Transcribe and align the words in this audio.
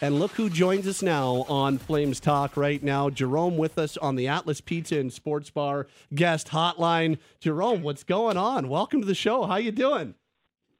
And 0.00 0.20
look 0.20 0.30
who 0.32 0.48
joins 0.48 0.86
us 0.86 1.02
now 1.02 1.44
on 1.48 1.76
Flames 1.76 2.20
Talk 2.20 2.56
right 2.56 2.80
now. 2.80 3.10
Jarome 3.10 3.56
with 3.56 3.78
us 3.78 3.96
on 3.96 4.14
the 4.14 4.28
Atlas 4.28 4.60
Pizza 4.60 4.96
and 5.00 5.12
Sports 5.12 5.50
Bar 5.50 5.88
guest 6.14 6.48
hotline. 6.48 7.18
Jarome, 7.40 7.82
what's 7.82 8.04
going 8.04 8.36
on? 8.36 8.68
Welcome 8.68 9.00
to 9.00 9.06
the 9.08 9.14
show. 9.16 9.44
How 9.46 9.56
you 9.56 9.72
doing? 9.72 10.14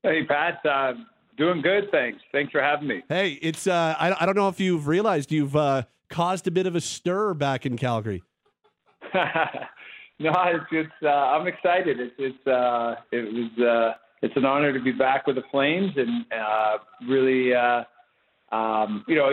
Hey, 0.05 0.25
Pat. 0.25 0.65
Uh, 0.65 0.93
doing 1.37 1.63
good, 1.63 1.91
thanks. 1.91 2.21
Thanks 2.31 2.53
for 2.53 2.63
having 2.63 2.87
me. 2.87 3.03
Hey, 3.09 3.33
it's 3.43 3.67
uh, 3.67 3.97
I, 3.99 4.23
I 4.23 4.25
don't 4.25 4.37
know 4.37 4.47
if 4.47 4.61
you've 4.61 4.87
realized 4.87 5.33
you've 5.33 5.57
uh, 5.57 5.83
caused 6.11 6.47
a 6.47 6.53
bit 6.53 6.69
of 6.69 6.77
a 6.77 6.81
stir 6.81 7.35
back 7.35 7.67
in 7.67 7.77
Calgary. 7.77 8.23
no, 9.13 10.31
it's, 10.31 10.65
it's 10.71 10.93
uh, 11.03 11.09
I'm 11.09 11.49
excited. 11.49 11.99
It's 11.99 12.15
it's 12.19 12.47
uh, 12.47 12.95
it 13.11 13.33
was 13.35 13.67
uh, 13.67 13.99
it's 14.23 14.37
an 14.37 14.45
honor 14.45 14.73
to 14.73 14.81
be 14.81 14.93
back 14.93 15.27
with 15.27 15.35
the 15.35 15.45
Flames 15.51 15.91
and 15.97 16.25
uh, 16.33 16.79
really. 17.09 17.53
Um, 18.51 19.05
you 19.07 19.15
know, 19.15 19.31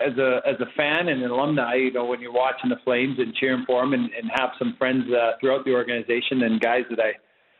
as 0.00 0.16
a 0.18 0.40
as 0.46 0.56
a 0.60 0.66
fan 0.76 1.08
and 1.08 1.22
an 1.22 1.30
alumni, 1.30 1.74
you 1.74 1.92
know, 1.92 2.04
when 2.04 2.20
you're 2.20 2.32
watching 2.32 2.68
the 2.68 2.76
Flames 2.84 3.18
and 3.18 3.34
cheering 3.34 3.64
for 3.66 3.82
them, 3.82 3.94
and, 3.94 4.10
and 4.12 4.30
have 4.34 4.50
some 4.58 4.74
friends 4.76 5.04
uh, 5.12 5.32
throughout 5.40 5.64
the 5.64 5.72
organization 5.72 6.42
and 6.42 6.60
guys 6.60 6.82
that 6.90 7.00
I 7.00 7.12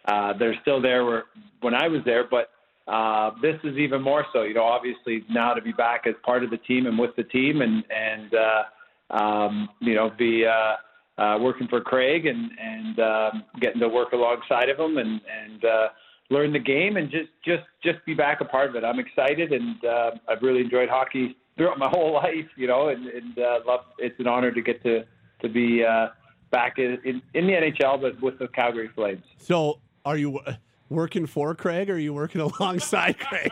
uh, 0.07 0.33
they're 0.39 0.57
still 0.63 0.81
there 0.81 1.05
were, 1.05 1.25
when 1.61 1.75
I 1.75 1.89
was 1.89 2.01
there, 2.05 2.25
but 2.29 2.51
uh, 2.91 3.33
this 3.43 3.57
is 3.65 3.77
even 3.77 4.03
more 4.03 4.25
so. 4.33 4.43
You 4.43 4.55
know, 4.55 4.63
obviously 4.63 5.25
now 5.29 5.53
to 5.55 5.61
be 5.61 5.73
back 5.73 6.03
as 6.07 6.15
part 6.25 6.45
of 6.45 6.51
the 6.51 6.59
team 6.59 6.87
and 6.87 6.99
with 6.99 7.17
the 7.17 7.25
team, 7.25 7.61
and 7.61 7.85
and 7.91 8.33
uh, 8.35 9.15
um, 9.15 9.69
you 9.81 9.95
know, 9.95 10.11
be 10.17 10.45
uh, 10.47 11.21
uh, 11.21 11.39
working 11.39 11.67
for 11.69 11.81
Craig 11.81 12.27
and 12.27 12.51
and 12.61 13.01
um, 13.01 13.45
getting 13.61 13.81
to 13.81 13.89
work 13.89 14.13
alongside 14.13 14.69
of 14.69 14.79
him 14.79 14.99
and 14.99 15.21
and. 15.45 15.65
Uh, 15.65 15.89
learn 16.31 16.53
the 16.53 16.59
game 16.59 16.97
and 16.97 17.11
just 17.11 17.29
just 17.45 17.65
just 17.83 18.05
be 18.05 18.15
back 18.15 18.41
a 18.41 18.45
part 18.45 18.71
of 18.71 18.77
it. 18.77 18.85
I'm 18.85 18.99
excited 18.99 19.53
and 19.53 19.85
uh, 19.85 20.11
I've 20.29 20.43
really 20.43 20.61
enjoyed 20.61 20.89
hockey 20.89 21.37
throughout 21.57 21.79
my 21.79 21.89
whole 21.91 22.15
life, 22.15 22.47
you 22.57 22.67
know, 22.67 22.89
and, 22.89 23.07
and 23.07 23.39
uh, 23.39 23.61
love. 23.67 23.81
It's 23.99 24.19
an 24.19 24.27
honor 24.27 24.51
to 24.51 24.61
get 24.61 24.83
to 24.83 25.05
to 25.43 25.49
be 25.49 25.85
uh, 25.85 26.09
back 26.51 26.79
in, 26.79 26.99
in 27.05 27.23
in 27.35 27.47
the 27.47 27.53
NHL, 27.53 28.01
but 28.01 28.21
with 28.21 28.39
the 28.39 28.49
Calgary 28.49 28.91
Flames. 28.95 29.25
So, 29.39 29.81
are 30.05 30.17
you 30.17 30.41
working 30.89 31.27
for 31.27 31.55
Craig, 31.55 31.91
or 31.91 31.95
are 31.95 31.99
you 31.99 32.15
working 32.15 32.41
alongside 32.59 33.19
Craig? 33.19 33.51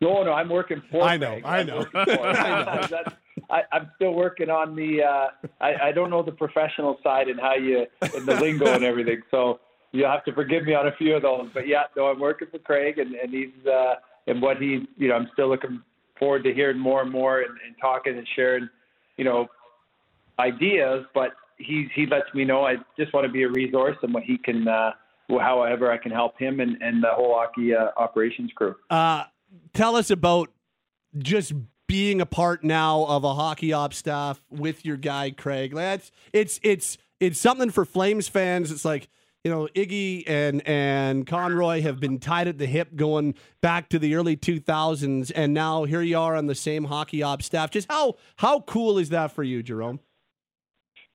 no, 0.00 0.22
no, 0.22 0.32
I'm 0.32 0.48
working 0.48 0.82
for. 0.90 1.02
I 1.02 1.16
know, 1.16 1.40
Craig. 1.40 1.44
I 1.44 1.62
know. 1.64 1.86
I 1.94 2.88
know. 2.90 3.02
I, 3.50 3.62
I'm 3.70 3.90
still 3.96 4.14
working 4.14 4.48
on 4.48 4.74
the. 4.74 5.02
Uh, 5.02 5.48
I, 5.60 5.88
I 5.88 5.92
don't 5.92 6.10
know 6.10 6.22
the 6.22 6.32
professional 6.32 6.98
side 7.02 7.28
and 7.28 7.38
how 7.38 7.54
you 7.54 7.86
and 8.00 8.26
the 8.26 8.40
lingo 8.40 8.66
and 8.66 8.84
everything. 8.84 9.22
So 9.30 9.60
you'll 9.92 10.10
have 10.10 10.24
to 10.24 10.32
forgive 10.32 10.64
me 10.64 10.74
on 10.74 10.88
a 10.88 10.92
few 10.96 11.14
of 11.14 11.22
those. 11.22 11.48
But 11.54 11.68
yeah, 11.68 11.84
no, 11.96 12.06
I'm 12.06 12.18
working 12.18 12.48
for 12.50 12.58
Craig, 12.58 12.98
and, 12.98 13.14
and 13.14 13.32
he's 13.32 13.66
uh, 13.66 13.94
and 14.26 14.42
what 14.42 14.58
he, 14.58 14.86
you 14.96 15.08
know, 15.08 15.14
I'm 15.14 15.28
still 15.32 15.48
looking 15.48 15.82
forward 16.18 16.44
to 16.44 16.54
hearing 16.54 16.78
more 16.78 17.02
and 17.02 17.10
more 17.10 17.40
and, 17.40 17.50
and 17.66 17.74
talking 17.80 18.16
and 18.16 18.26
sharing, 18.34 18.68
you 19.16 19.24
know, 19.24 19.46
ideas. 20.38 21.04
But 21.14 21.32
he 21.58 21.88
he 21.94 22.06
lets 22.06 22.32
me 22.34 22.44
know 22.44 22.64
I 22.64 22.76
just 22.98 23.12
want 23.12 23.26
to 23.26 23.32
be 23.32 23.42
a 23.44 23.48
resource 23.48 23.96
and 24.02 24.12
what 24.12 24.24
he 24.24 24.38
can, 24.38 24.66
uh, 24.66 24.92
however 25.28 25.90
I 25.92 25.98
can 25.98 26.12
help 26.12 26.38
him 26.38 26.60
and, 26.60 26.80
and 26.82 27.02
the 27.02 27.10
whole 27.10 27.34
hockey 27.34 27.74
uh, 27.74 27.88
operations 27.96 28.50
crew. 28.54 28.74
Uh, 28.90 29.24
tell 29.74 29.96
us 29.96 30.10
about 30.10 30.50
just 31.18 31.52
being 31.86 32.22
a 32.22 32.26
part 32.26 32.64
now 32.64 33.04
of 33.04 33.22
a 33.22 33.34
hockey 33.34 33.72
op 33.72 33.92
staff 33.92 34.40
with 34.50 34.84
your 34.84 34.96
guy 34.96 35.30
Craig. 35.30 35.74
That's 35.74 36.10
it's 36.32 36.58
it's 36.62 36.96
it's 37.20 37.38
something 37.38 37.70
for 37.70 37.84
Flames 37.84 38.28
fans. 38.28 38.70
It's 38.70 38.84
like 38.84 39.08
you 39.44 39.50
know, 39.50 39.68
Iggy 39.74 40.22
and 40.28 40.66
and 40.68 41.26
Conroy 41.26 41.82
have 41.82 41.98
been 41.98 42.20
tied 42.20 42.46
at 42.46 42.58
the 42.58 42.66
hip 42.66 42.94
going 42.94 43.34
back 43.60 43.88
to 43.88 43.98
the 43.98 44.14
early 44.14 44.36
2000s, 44.36 45.32
and 45.34 45.52
now 45.52 45.84
here 45.84 46.02
you 46.02 46.18
are 46.18 46.36
on 46.36 46.46
the 46.46 46.54
same 46.54 46.84
hockey 46.84 47.22
op 47.22 47.42
staff. 47.42 47.70
Just 47.70 47.90
how 47.90 48.14
how 48.36 48.60
cool 48.60 48.98
is 48.98 49.08
that 49.08 49.32
for 49.32 49.42
you, 49.42 49.62
Jarome? 49.62 49.98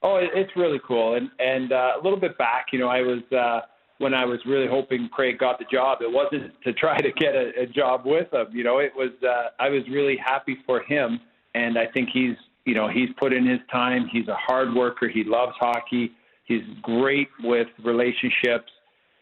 Oh, 0.03 0.17
it's 0.21 0.51
really 0.55 0.79
cool, 0.85 1.15
and 1.15 1.29
and 1.39 1.71
uh, 1.71 1.93
a 1.99 2.03
little 2.03 2.19
bit 2.19 2.37
back, 2.37 2.67
you 2.73 2.79
know, 2.79 2.89
I 2.89 3.01
was 3.01 3.21
uh, 3.31 3.61
when 3.99 4.13
I 4.13 4.25
was 4.25 4.39
really 4.45 4.67
hoping 4.67 5.07
Craig 5.09 5.39
got 5.39 5.57
the 5.57 5.65
job. 5.71 5.99
It 6.01 6.11
wasn't 6.11 6.51
to 6.63 6.73
try 6.73 6.97
to 6.99 7.11
get 7.13 7.33
a, 7.33 7.61
a 7.61 7.65
job 7.65 8.01
with 8.05 8.33
him, 8.33 8.47
you 8.51 8.65
know. 8.65 8.79
It 8.79 8.91
was 8.93 9.11
uh, 9.23 9.51
I 9.57 9.69
was 9.69 9.83
really 9.89 10.17
happy 10.17 10.57
for 10.65 10.81
him, 10.81 11.21
and 11.55 11.77
I 11.77 11.85
think 11.87 12.09
he's 12.13 12.35
you 12.65 12.75
know 12.75 12.89
he's 12.89 13.09
put 13.17 13.31
in 13.31 13.47
his 13.47 13.59
time. 13.71 14.09
He's 14.11 14.27
a 14.27 14.35
hard 14.35 14.73
worker. 14.73 15.07
He 15.07 15.23
loves 15.23 15.53
hockey 15.57 16.11
He's 16.47 16.63
great 16.81 17.27
with 17.43 17.67
relationships. 17.83 18.71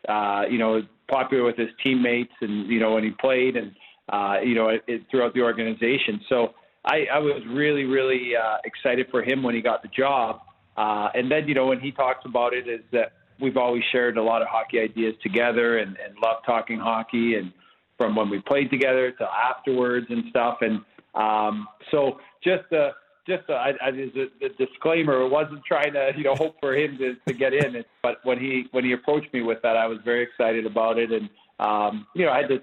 Uh, 0.08 0.44
you 0.50 0.60
know, 0.60 0.82
popular 1.10 1.44
with 1.44 1.58
his 1.58 1.70
teammates, 1.84 2.34
and 2.42 2.68
you 2.68 2.80
know 2.80 2.94
when 2.94 3.04
he 3.04 3.12
played, 3.12 3.56
and 3.56 3.72
uh, 4.10 4.36
you 4.44 4.54
know 4.54 4.70
it, 4.70 4.84
it, 4.88 5.02
throughout 5.10 5.34
the 5.34 5.42
organization. 5.42 6.22
So 6.30 6.54
I, 6.86 7.06
I 7.12 7.20
was 7.20 7.42
really, 7.50 7.86
really 7.86 8.34
uh, 8.36 8.58
excited 8.64 9.08
for 9.10 9.24
him 9.24 9.42
when 9.42 9.56
he 9.56 9.62
got 9.62 9.82
the 9.82 9.88
job. 9.88 10.42
Uh, 10.78 11.10
and 11.16 11.32
then 11.32 11.48
you 11.48 11.56
know 11.56 11.66
when 11.66 11.80
he 11.80 11.92
talks 11.92 12.24
about 12.26 12.54
it, 12.54 12.68
is 12.68 12.82
that 12.92 13.14
we've 13.42 13.58
always 13.58 13.84
shared 13.92 14.18
a 14.18 14.24
lot 14.24 14.44
of 14.44 14.48
hockey 14.48 14.80
ideas 14.80 15.16
together, 15.24 15.80
and, 15.80 15.98
and 15.98 16.16
love 16.24 16.38
talking 16.46 16.80
hockey, 16.80 17.36
and 17.36 17.52
from 17.98 18.16
when 18.16 18.30
we 18.30 18.40
played 18.42 18.70
together 18.70 19.12
to 19.12 19.26
afterwards 19.26 20.06
and 20.10 20.26
stuff. 20.30 20.58
And 20.62 20.82
um, 21.16 21.68
so 21.90 22.20
just 22.44 22.64
the 22.70 22.90
just 23.28 23.44
a, 23.50 23.54
I, 23.54 23.70
I, 23.82 23.90
a, 23.90 24.46
a 24.46 24.50
disclaimer. 24.58 25.22
It 25.22 25.30
wasn't 25.30 25.64
trying 25.66 25.94
to 25.94 26.12
you 26.18 26.24
know 26.24 26.36
hope 26.36 26.56
for 26.60 26.76
him 26.76 26.98
to, 27.00 27.16
to 27.28 27.34
get 27.34 27.54
in, 27.54 27.84
but 28.02 28.18
when 28.24 28.40
he 28.40 28.66
when 28.72 28.84
he 28.84 28.92
approached 28.94 29.34
me 29.34 29.42
with 29.42 29.62
that, 29.64 29.78
I 29.78 29.88
was 29.88 30.00
very 30.06 30.24
excited 30.24 30.66
about 30.66 30.98
it, 30.98 31.12
and 31.12 31.30
um, 31.60 32.08
you 32.14 32.26
know 32.26 32.32
I 32.32 32.42
had 32.42 32.50
to 32.50 32.60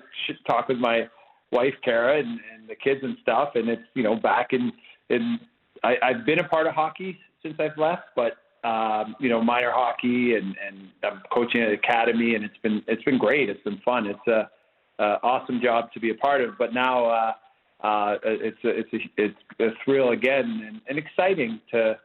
talk 0.47 0.69
with 0.69 0.79
my 0.79 1.09
wife 1.51 1.75
Kara 1.85 2.19
and, 2.19 2.41
and 2.53 2.69
the 2.69 2.75
kids 2.75 3.01
and 3.03 3.17
stuff, 3.23 3.51
and 3.55 3.69
it's 3.69 3.83
you 3.95 4.03
know 4.03 4.17
back 4.17 4.53
in 4.53 4.73
in 5.11 5.41
I, 5.83 5.97
I've 6.03 6.25
been 6.25 6.39
a 6.39 6.49
part 6.49 6.67
of 6.67 6.75
hockey 6.75 7.19
since 7.43 7.57
I've 7.59 7.77
left, 7.77 8.05
but 8.15 8.33
um, 8.65 9.17
you 9.19 9.29
know 9.29 9.43
minor 9.43 9.73
hockey 9.73 10.37
and 10.37 10.55
and 10.67 10.89
I'm 11.03 11.23
coaching 11.33 11.61
at 11.63 11.73
academy, 11.73 12.35
and 12.37 12.45
it's 12.45 12.59
been 12.63 12.83
it's 12.87 13.03
been 13.03 13.19
great. 13.19 13.49
It's 13.49 13.63
been 13.65 13.81
fun. 13.85 14.07
It's 14.07 14.27
a, 14.29 14.49
a 15.03 15.19
awesome 15.23 15.61
job 15.61 15.93
to 15.93 16.01
be 16.01 16.11
a 16.11 16.15
part 16.15 16.41
of, 16.41 16.57
but 16.59 16.73
now. 16.73 17.07
uh 17.07 17.33
uh, 17.83 18.17
it's 18.25 18.63
a, 18.65 18.69
it's 18.69 18.93
a, 18.93 18.99
it's 19.17 19.39
a 19.61 19.69
thrill 19.85 20.11
again 20.11 20.65
and, 20.69 20.81
and 20.89 20.99
exciting 20.99 21.61
to 21.71 21.99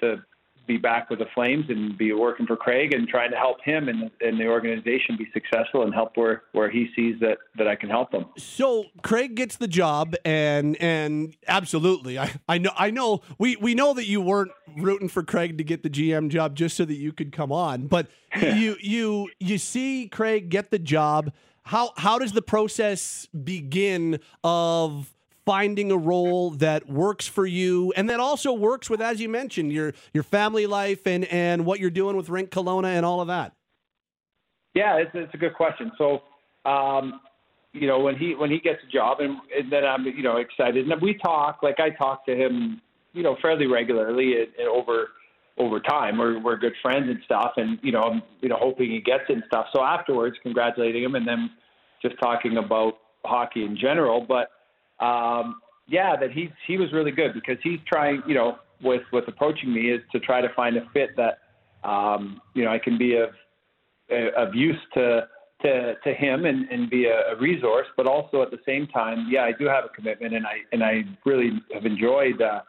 to 0.00 0.22
be 0.66 0.76
back 0.76 1.10
with 1.10 1.18
the 1.18 1.26
Flames 1.34 1.66
and 1.68 1.96
be 1.96 2.12
working 2.12 2.46
for 2.46 2.56
Craig 2.56 2.94
and 2.94 3.06
trying 3.06 3.30
to 3.30 3.36
help 3.36 3.58
him 3.62 3.88
and, 3.88 4.10
and 4.20 4.40
the 4.40 4.46
organization 4.46 5.16
be 5.16 5.28
successful 5.32 5.82
and 5.82 5.92
help 5.92 6.16
where, 6.16 6.44
where 6.52 6.70
he 6.70 6.88
sees 6.96 7.20
that, 7.20 7.38
that 7.56 7.68
I 7.68 7.74
can 7.74 7.90
help 7.90 8.10
them. 8.10 8.26
So 8.38 8.86
Craig 9.02 9.34
gets 9.34 9.56
the 9.56 9.68
job 9.68 10.14
and 10.24 10.76
and 10.76 11.36
absolutely 11.48 12.18
I, 12.18 12.32
I 12.48 12.58
know 12.58 12.70
I 12.76 12.90
know 12.90 13.22
we, 13.38 13.56
we 13.56 13.74
know 13.74 13.94
that 13.94 14.06
you 14.06 14.20
weren't 14.20 14.52
rooting 14.76 15.08
for 15.08 15.22
Craig 15.22 15.58
to 15.58 15.64
get 15.64 15.82
the 15.82 15.90
GM 15.90 16.28
job 16.28 16.54
just 16.54 16.76
so 16.76 16.84
that 16.84 16.94
you 16.94 17.12
could 17.12 17.32
come 17.32 17.52
on, 17.52 17.86
but 17.86 18.08
you 18.40 18.76
you 18.80 19.28
you 19.38 19.58
see 19.58 20.08
Craig 20.08 20.48
get 20.48 20.70
the 20.70 20.78
job. 20.78 21.32
How 21.62 21.92
how 21.96 22.18
does 22.18 22.32
the 22.32 22.42
process 22.42 23.26
begin 23.26 24.20
of 24.42 25.13
finding 25.44 25.90
a 25.90 25.96
role 25.96 26.50
that 26.50 26.88
works 26.88 27.26
for 27.26 27.46
you 27.46 27.92
and 27.96 28.08
that 28.08 28.20
also 28.20 28.52
works 28.52 28.88
with, 28.88 29.00
as 29.00 29.20
you 29.20 29.28
mentioned, 29.28 29.72
your 29.72 29.92
your 30.12 30.22
family 30.22 30.66
life 30.66 31.06
and 31.06 31.24
and 31.26 31.64
what 31.66 31.80
you're 31.80 31.90
doing 31.90 32.16
with 32.16 32.28
Rink 32.28 32.50
Kelowna 32.50 32.96
and 32.96 33.04
all 33.04 33.20
of 33.20 33.28
that? 33.28 33.52
Yeah, 34.74 34.96
it's, 34.96 35.10
it's 35.14 35.32
a 35.34 35.36
good 35.36 35.54
question. 35.54 35.92
So, 35.96 36.22
um, 36.68 37.20
you 37.72 37.86
know, 37.86 38.00
when 38.00 38.16
he 38.16 38.34
when 38.34 38.50
he 38.50 38.58
gets 38.58 38.80
a 38.88 38.92
job, 38.92 39.20
and, 39.20 39.36
and 39.56 39.70
then 39.70 39.84
I'm 39.84 40.04
you 40.04 40.22
know 40.22 40.36
excited, 40.36 40.88
and 40.88 41.02
we 41.02 41.14
talk. 41.14 41.62
Like 41.62 41.80
I 41.80 41.90
talk 41.90 42.26
to 42.26 42.34
him, 42.34 42.80
you 43.12 43.22
know, 43.22 43.36
fairly 43.40 43.66
regularly 43.66 44.34
and, 44.40 44.48
and 44.58 44.68
over 44.68 45.08
over 45.58 45.80
time. 45.80 46.18
We're 46.18 46.40
we're 46.40 46.56
good 46.56 46.74
friends 46.82 47.06
and 47.08 47.18
stuff, 47.24 47.52
and 47.56 47.78
you 47.82 47.92
know, 47.92 48.00
I'm 48.00 48.22
you 48.40 48.48
know 48.48 48.56
hoping 48.58 48.90
he 48.90 49.00
gets 49.00 49.24
it 49.28 49.34
and 49.34 49.44
stuff. 49.46 49.66
So 49.74 49.82
afterwards, 49.82 50.36
congratulating 50.42 51.02
him, 51.02 51.14
and 51.14 51.26
then 51.26 51.50
just 52.02 52.16
talking 52.20 52.56
about 52.56 52.94
hockey 53.24 53.64
in 53.64 53.76
general, 53.76 54.24
but 54.26 54.50
um, 55.00 55.60
yeah, 55.86 56.16
that 56.16 56.30
he 56.30 56.50
he 56.66 56.76
was 56.76 56.92
really 56.92 57.10
good 57.10 57.34
because 57.34 57.58
he's 57.62 57.80
trying, 57.86 58.22
you 58.26 58.34
know, 58.34 58.58
with 58.82 59.02
with 59.12 59.26
approaching 59.28 59.72
me 59.72 59.90
is 59.90 60.00
to 60.12 60.20
try 60.20 60.40
to 60.40 60.48
find 60.54 60.76
a 60.76 60.88
fit 60.92 61.10
that 61.16 61.38
um, 61.88 62.40
you 62.54 62.64
know 62.64 62.70
I 62.70 62.78
can 62.78 62.98
be 62.98 63.16
of 63.16 63.30
of 64.36 64.54
use 64.54 64.78
to 64.94 65.28
to 65.62 65.94
to 66.04 66.14
him 66.14 66.44
and, 66.44 66.68
and 66.70 66.90
be 66.90 67.06
a, 67.06 67.36
resource, 67.36 67.86
but 67.96 68.06
also 68.06 68.42
at 68.42 68.50
the 68.50 68.60
same 68.66 68.86
time, 68.88 69.26
yeah, 69.30 69.42
I 69.42 69.52
do 69.52 69.66
have 69.66 69.84
a 69.84 69.88
commitment, 69.88 70.34
and 70.34 70.46
I 70.46 70.58
and 70.72 70.82
I 70.82 71.04
really 71.24 71.50
have 71.72 71.86
enjoyed 71.86 72.40
uh, 72.40 72.60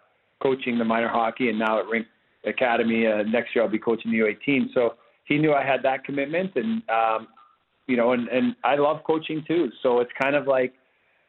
coaching 0.41 0.77
the 0.77 0.85
minor 0.85 1.09
hockey, 1.09 1.49
and 1.49 1.59
now 1.59 1.79
at 1.79 1.87
Rink 1.87 2.07
Academy. 2.45 3.07
Uh, 3.07 3.23
next 3.23 3.55
year, 3.55 3.63
I'll 3.63 3.71
be 3.71 3.79
coaching 3.79 4.11
the 4.11 4.19
U18. 4.19 4.73
So 4.73 4.95
he 5.25 5.37
knew 5.37 5.53
I 5.53 5.63
had 5.63 5.83
that 5.83 6.03
commitment, 6.03 6.51
and 6.55 6.81
um, 6.89 7.27
you 7.87 7.97
know, 7.97 8.13
and 8.13 8.27
and 8.29 8.55
I 8.63 8.75
love 8.75 9.03
coaching 9.05 9.43
too. 9.47 9.69
So 9.83 9.99
it's 9.99 10.11
kind 10.21 10.35
of 10.35 10.47
like 10.47 10.73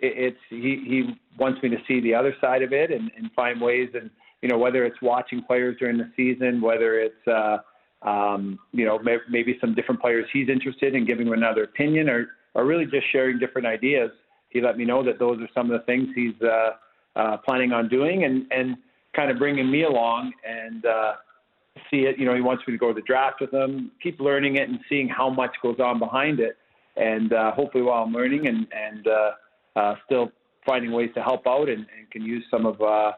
it's 0.00 0.38
he 0.50 0.82
he 0.86 1.20
wants 1.38 1.62
me 1.62 1.68
to 1.70 1.78
see 1.88 2.00
the 2.00 2.14
other 2.14 2.34
side 2.40 2.62
of 2.62 2.72
it 2.72 2.90
and, 2.90 3.10
and 3.16 3.30
find 3.32 3.60
ways 3.60 3.90
and 3.94 4.10
you 4.42 4.48
know 4.48 4.58
whether 4.58 4.84
it's 4.84 5.00
watching 5.00 5.42
players 5.42 5.76
during 5.78 5.96
the 5.98 6.10
season, 6.16 6.60
whether 6.60 7.00
it's 7.00 7.26
uh, 7.26 7.58
um, 8.02 8.58
you 8.72 8.84
know 8.84 8.98
may, 8.98 9.16
maybe 9.28 9.56
some 9.60 9.74
different 9.74 10.00
players 10.00 10.26
he's 10.32 10.48
interested 10.48 10.94
in 10.94 11.06
giving 11.06 11.32
another 11.32 11.64
opinion 11.64 12.08
or 12.08 12.28
or 12.54 12.64
really 12.64 12.86
just 12.86 13.10
sharing 13.12 13.38
different 13.38 13.66
ideas. 13.66 14.10
He 14.50 14.60
let 14.60 14.76
me 14.78 14.84
know 14.84 15.02
that 15.04 15.18
those 15.18 15.40
are 15.40 15.48
some 15.54 15.70
of 15.70 15.78
the 15.78 15.84
things 15.84 16.08
he's 16.14 16.40
uh, 16.42 16.70
uh, 17.16 17.36
planning 17.38 17.72
on 17.72 17.88
doing, 17.88 18.24
and 18.24 18.46
and 18.50 18.76
kind 19.14 19.30
of 19.30 19.38
bringing 19.38 19.70
me 19.70 19.84
along 19.84 20.32
and 20.46 20.84
uh, 20.84 21.12
see 21.90 22.00
it. 22.00 22.18
You 22.18 22.26
know, 22.26 22.34
he 22.34 22.40
wants 22.40 22.62
me 22.66 22.72
to 22.72 22.78
go 22.78 22.88
to 22.88 22.94
the 22.94 23.06
draft 23.06 23.40
with 23.40 23.52
him, 23.52 23.90
keep 24.02 24.20
learning 24.20 24.56
it, 24.56 24.68
and 24.68 24.78
seeing 24.88 25.08
how 25.08 25.30
much 25.30 25.56
goes 25.62 25.80
on 25.80 25.98
behind 25.98 26.40
it, 26.40 26.56
and 26.96 27.32
uh, 27.32 27.52
hopefully 27.52 27.82
while 27.82 28.04
I'm 28.04 28.12
learning 28.12 28.46
and 28.46 28.66
and 28.72 29.06
uh, 29.06 29.30
uh, 29.76 29.94
still 30.04 30.30
finding 30.64 30.90
ways 30.90 31.10
to 31.14 31.22
help 31.22 31.46
out 31.46 31.68
and, 31.68 31.86
and 31.96 32.10
can 32.10 32.22
use 32.22 32.44
some 32.50 32.66
of 32.66 32.80
uh, 32.80 33.12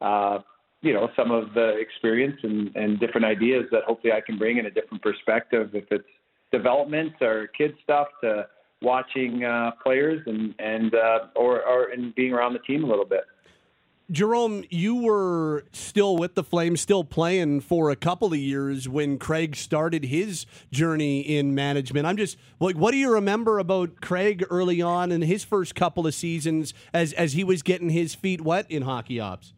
uh, 0.00 0.38
you 0.80 0.92
know 0.94 1.08
some 1.16 1.30
of 1.30 1.52
the 1.54 1.76
experience 1.78 2.36
and, 2.42 2.74
and 2.76 3.00
different 3.00 3.26
ideas 3.26 3.64
that 3.72 3.82
hopefully 3.84 4.12
I 4.12 4.20
can 4.20 4.38
bring 4.38 4.58
in 4.58 4.66
a 4.66 4.70
different 4.70 5.02
perspective 5.02 5.70
if 5.74 5.84
it's 5.90 6.04
development 6.52 7.12
or 7.20 7.48
kid 7.48 7.74
stuff 7.82 8.08
to 8.22 8.46
watching 8.80 9.44
uh, 9.44 9.72
players 9.82 10.22
and 10.26 10.54
and 10.58 10.94
uh, 10.94 11.18
or 11.36 11.62
or 11.62 11.90
and 11.90 12.14
being 12.14 12.32
around 12.32 12.52
the 12.52 12.60
team 12.60 12.84
a 12.84 12.86
little 12.86 13.04
bit. 13.04 13.24
Jarome, 14.12 14.66
you 14.70 14.96
were 14.96 15.64
still 15.72 16.16
with 16.16 16.34
the 16.34 16.44
Flames, 16.44 16.80
still 16.80 17.04
playing 17.04 17.62
for 17.62 17.90
a 17.90 17.96
couple 17.96 18.28
of 18.28 18.38
years 18.38 18.86
when 18.86 19.18
Craig 19.18 19.56
started 19.56 20.04
his 20.04 20.44
journey 20.70 21.20
in 21.20 21.54
management. 21.54 22.06
I'm 22.06 22.18
just 22.18 22.36
like, 22.60 22.76
what 22.76 22.90
do 22.90 22.98
you 22.98 23.12
remember 23.14 23.58
about 23.58 24.02
Craig 24.02 24.44
early 24.50 24.82
on 24.82 25.10
in 25.10 25.22
his 25.22 25.42
first 25.42 25.74
couple 25.74 26.06
of 26.06 26.14
seasons 26.14 26.74
as 26.92 27.14
as 27.14 27.32
he 27.32 27.44
was 27.44 27.62
getting 27.62 27.88
his 27.88 28.14
feet 28.14 28.42
wet 28.42 28.70
in 28.70 28.82
hockey 28.82 29.20
ops? 29.20 29.54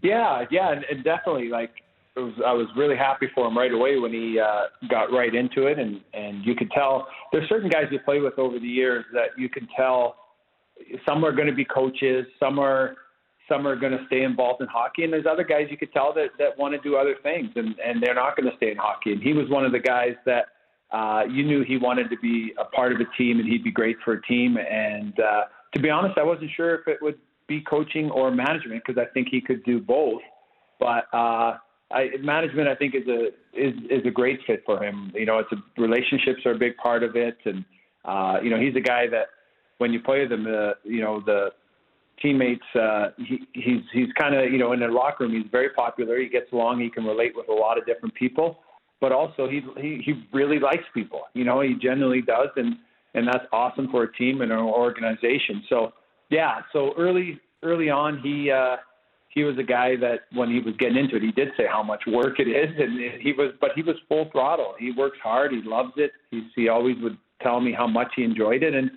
Yeah, 0.00 0.44
yeah, 0.50 0.72
and, 0.72 0.84
and 0.84 1.04
definitely. 1.04 1.48
Like, 1.48 1.72
was, 2.16 2.34
I 2.46 2.52
was 2.52 2.68
really 2.76 2.96
happy 2.96 3.26
for 3.34 3.48
him 3.48 3.58
right 3.58 3.72
away 3.72 3.98
when 3.98 4.12
he 4.12 4.38
uh, 4.38 4.66
got 4.88 5.12
right 5.12 5.34
into 5.34 5.66
it, 5.66 5.78
and 5.78 6.00
and 6.14 6.44
you 6.44 6.54
could 6.54 6.70
tell 6.70 7.08
there's 7.32 7.48
certain 7.48 7.68
guys 7.68 7.86
you 7.90 7.98
play 7.98 8.20
with 8.20 8.38
over 8.38 8.60
the 8.60 8.68
years 8.68 9.04
that 9.12 9.30
you 9.36 9.48
can 9.48 9.66
tell 9.76 10.14
some 11.06 11.24
are 11.24 11.32
going 11.32 11.48
to 11.48 11.54
be 11.54 11.64
coaches, 11.64 12.26
some 12.38 12.58
are 12.58 12.96
some 13.50 13.66
are 13.66 13.76
going 13.76 13.92
to 13.92 14.04
stay 14.06 14.22
involved 14.22 14.62
in 14.62 14.68
hockey, 14.68 15.04
and 15.04 15.12
there's 15.12 15.26
other 15.30 15.44
guys 15.44 15.66
you 15.70 15.76
could 15.76 15.92
tell 15.92 16.14
that 16.14 16.28
that 16.38 16.56
want 16.56 16.72
to 16.74 16.80
do 16.80 16.96
other 16.96 17.16
things, 17.22 17.50
and 17.56 17.74
and 17.84 18.02
they're 18.02 18.14
not 18.14 18.36
going 18.36 18.48
to 18.50 18.56
stay 18.56 18.70
in 18.70 18.76
hockey. 18.76 19.12
And 19.12 19.22
he 19.22 19.32
was 19.32 19.48
one 19.48 19.64
of 19.64 19.72
the 19.72 19.78
guys 19.78 20.14
that 20.24 20.46
uh, 20.92 21.22
you 21.28 21.44
knew 21.44 21.64
he 21.64 21.76
wanted 21.76 22.08
to 22.10 22.16
be 22.18 22.52
a 22.58 22.64
part 22.64 22.92
of 22.92 23.00
a 23.00 23.16
team, 23.18 23.40
and 23.40 23.48
he'd 23.48 23.64
be 23.64 23.72
great 23.72 23.96
for 24.04 24.14
a 24.14 24.22
team. 24.22 24.56
And 24.56 25.18
uh, 25.20 25.42
to 25.74 25.80
be 25.80 25.90
honest, 25.90 26.18
I 26.18 26.22
wasn't 26.22 26.50
sure 26.56 26.74
if 26.74 26.88
it 26.88 26.98
would 27.02 27.18
be 27.46 27.60
coaching 27.60 28.10
or 28.10 28.30
management 28.30 28.82
because 28.86 29.00
I 29.00 29.12
think 29.12 29.28
he 29.30 29.40
could 29.40 29.64
do 29.64 29.80
both. 29.80 30.22
But 30.78 31.04
uh, 31.12 31.58
I, 31.90 32.10
management, 32.22 32.68
I 32.68 32.74
think, 32.74 32.94
is 32.94 33.06
a 33.08 33.26
is 33.52 33.74
is 33.90 34.06
a 34.06 34.10
great 34.10 34.40
fit 34.46 34.62
for 34.64 34.82
him. 34.82 35.12
You 35.14 35.26
know, 35.26 35.38
it's 35.38 35.52
a, 35.52 35.80
relationships 35.80 36.46
are 36.46 36.52
a 36.52 36.58
big 36.58 36.76
part 36.76 37.02
of 37.02 37.16
it, 37.16 37.36
and 37.44 37.64
uh, 38.04 38.38
you 38.42 38.50
know, 38.50 38.58
he's 38.58 38.76
a 38.76 38.80
guy 38.80 39.06
that 39.08 39.26
when 39.78 39.92
you 39.92 40.00
play 40.00 40.26
them, 40.26 40.46
uh, 40.46 40.72
you 40.84 41.00
know, 41.00 41.20
the 41.24 41.50
teammates. 42.20 42.64
Uh, 42.74 43.08
he, 43.18 43.40
he's 43.52 43.82
he's 43.92 44.12
kind 44.18 44.34
of 44.34 44.50
you 44.52 44.58
know 44.58 44.72
in 44.72 44.80
the 44.80 44.88
locker 44.88 45.24
room. 45.24 45.32
He's 45.32 45.50
very 45.50 45.70
popular. 45.70 46.18
He 46.18 46.28
gets 46.28 46.52
along. 46.52 46.80
He 46.80 46.90
can 46.90 47.04
relate 47.04 47.32
with 47.34 47.48
a 47.48 47.52
lot 47.52 47.78
of 47.78 47.86
different 47.86 48.14
people. 48.14 48.60
But 49.00 49.12
also 49.12 49.48
he 49.48 49.62
he 49.76 50.02
he 50.04 50.24
really 50.32 50.58
likes 50.58 50.84
people. 50.92 51.22
You 51.34 51.44
know, 51.44 51.60
he 51.60 51.74
genuinely 51.74 52.22
does, 52.22 52.48
and 52.56 52.76
and 53.14 53.26
that's 53.26 53.44
awesome 53.52 53.88
for 53.90 54.04
a 54.04 54.12
team 54.12 54.40
and 54.42 54.52
an 54.52 54.58
organization. 54.58 55.64
So 55.68 55.92
yeah, 56.30 56.60
so 56.72 56.92
early 56.96 57.40
early 57.62 57.90
on 57.90 58.20
he. 58.22 58.50
Uh, 58.50 58.76
he 59.32 59.44
was 59.44 59.56
a 59.58 59.62
guy 59.62 59.94
that 59.94 60.22
when 60.32 60.50
he 60.50 60.58
was 60.58 60.74
getting 60.76 60.96
into 60.96 61.14
it, 61.14 61.22
he 61.22 61.30
did 61.30 61.50
say 61.56 61.62
how 61.64 61.84
much 61.84 62.02
work 62.04 62.40
it 62.40 62.48
is, 62.48 62.74
and 62.76 62.98
he 63.22 63.32
was, 63.32 63.52
but 63.60 63.70
he 63.76 63.82
was 63.82 63.94
full 64.08 64.28
throttle. 64.32 64.74
He 64.76 64.90
works 64.90 65.18
hard. 65.22 65.52
He 65.52 65.62
loves 65.62 65.92
it. 65.96 66.10
He's, 66.32 66.42
he 66.56 66.68
always 66.68 66.96
would 67.00 67.16
tell 67.40 67.60
me 67.60 67.72
how 67.72 67.86
much 67.86 68.08
he 68.16 68.24
enjoyed 68.24 68.64
it, 68.64 68.74
and 68.74 68.90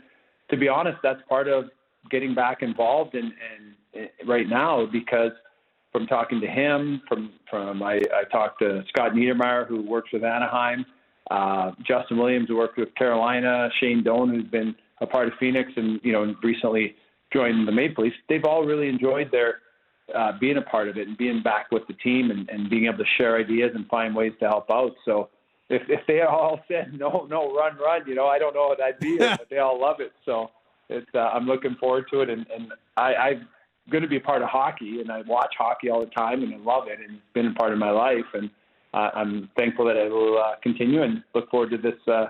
to 0.50 0.58
be 0.58 0.68
honest, 0.68 0.98
that's 1.04 1.22
part 1.30 1.48
of 1.48 1.66
getting 2.10 2.34
back 2.34 2.62
involved 2.62 3.16
and 3.16 3.32
and 3.96 4.10
right 4.28 4.48
now 4.48 4.86
because 4.92 5.32
from 5.92 6.08
talking 6.08 6.42
to 6.42 6.48
him, 6.48 7.02
from 7.08 7.34
from 7.50 7.84
I, 7.84 8.02
I 8.14 8.24
talked 8.32 8.60
to 8.60 8.84
Scott 8.90 9.12
Niedermayer 9.14 9.68
who 9.68 9.82
works 9.82 10.10
with 10.12 10.24
Anaheim, 10.24 10.86
uh, 11.32 11.72
Justin 11.88 12.18
Williams 12.18 12.48
who 12.50 12.58
worked 12.58 12.78
with 12.78 12.94
Carolina, 12.96 13.70
Shane 13.80 14.04
Doan 14.04 14.30
who's 14.30 14.50
been 14.50 14.76
a 15.02 15.08
part 15.08 15.28
of 15.28 15.34
Phoenix 15.40 15.72
and 15.76 16.00
you 16.04 16.12
know 16.12 16.34
recently 16.44 16.96
joined 17.32 17.68
the 17.68 17.72
Maple 17.72 18.04
Leafs. 18.04 18.16
They've 18.28 18.44
all 18.44 18.66
really 18.66 18.90
enjoyed 18.90 19.32
their 19.32 19.60
uh, 20.14 20.34
being 20.40 20.58
a 20.58 20.62
part 20.62 20.90
of 20.90 20.98
it 20.98 21.08
and 21.08 21.18
being 21.18 21.42
back 21.42 21.72
with 21.72 21.86
the 21.88 21.94
team 21.94 22.32
and, 22.32 22.50
and 22.50 22.70
being 22.70 22.86
able 22.86 22.98
to 22.98 23.06
share 23.18 23.38
ideas 23.38 23.72
and 23.74 23.88
find 23.88 24.16
ways 24.16 24.34
to 24.40 24.48
help 24.48 24.70
out. 24.70 24.92
So 25.06 25.30
if 25.70 25.84
if 25.90 26.06
they 26.08 26.22
all 26.22 26.60
said 26.68 26.94
no, 26.94 27.28
no, 27.30 27.54
run, 27.54 27.78
run, 27.78 28.02
you 28.08 28.16
know, 28.16 28.28
I 28.28 28.40
don't 28.40 28.54
know 28.54 28.68
what 28.68 28.82
I'd 28.82 29.00
be, 29.00 29.18
but 29.20 29.48
they 29.50 29.60
all 29.60 29.80
love 29.80 30.00
it. 30.00 30.12
So 30.26 30.50
it's 30.94 31.10
uh, 31.16 31.20
I'm 31.20 31.46
looking 31.46 31.76
forward 31.80 32.06
to 32.12 32.22
it, 32.22 32.30
and, 32.30 32.46
and 32.56 32.72
I, 32.98 33.16
I'm 33.16 33.48
going 33.92 34.04
to 34.04 34.08
be 34.08 34.18
a 34.18 34.22
part 34.22 34.42
of 34.42 34.50
hockey, 34.50 35.02
and 35.02 35.12
I 35.12 35.22
watch 35.28 35.54
hockey 35.58 35.90
all 35.90 36.00
the 36.00 36.12
time, 36.12 36.44
and 36.44 36.54
I 36.54 36.58
love 36.58 36.88
it, 36.88 37.00
and 37.00 37.18
it's 37.18 37.34
been 37.34 37.48
a 37.48 37.54
part 37.54 37.74
of 37.74 37.80
my 37.80 37.92
life, 37.92 38.26
and 38.34 38.50
uh, 38.94 39.10
I'm 39.16 39.50
thankful 39.58 39.86
that 39.86 39.96
it 39.96 40.12
will 40.12 40.38
uh, 40.38 40.56
continue 40.62 41.04
and 41.04 41.24
look 41.34 41.50
forward 41.50 41.72
to 41.72 41.78
this 41.78 42.00
uh, 42.08 42.28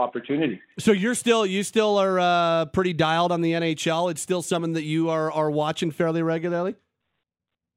opportunity. 0.00 0.60
So 0.78 0.92
you're 0.92 1.14
still 1.14 1.44
you 1.44 1.62
still 1.62 1.98
are 1.98 2.18
uh, 2.18 2.64
pretty 2.66 2.92
dialed 2.92 3.32
on 3.32 3.42
the 3.42 3.52
NHL. 3.52 4.10
It's 4.10 4.22
still 4.22 4.42
something 4.42 4.72
that 4.72 4.84
you 4.84 5.10
are 5.10 5.30
are 5.30 5.50
watching 5.50 5.90
fairly 5.90 6.22
regularly. 6.22 6.76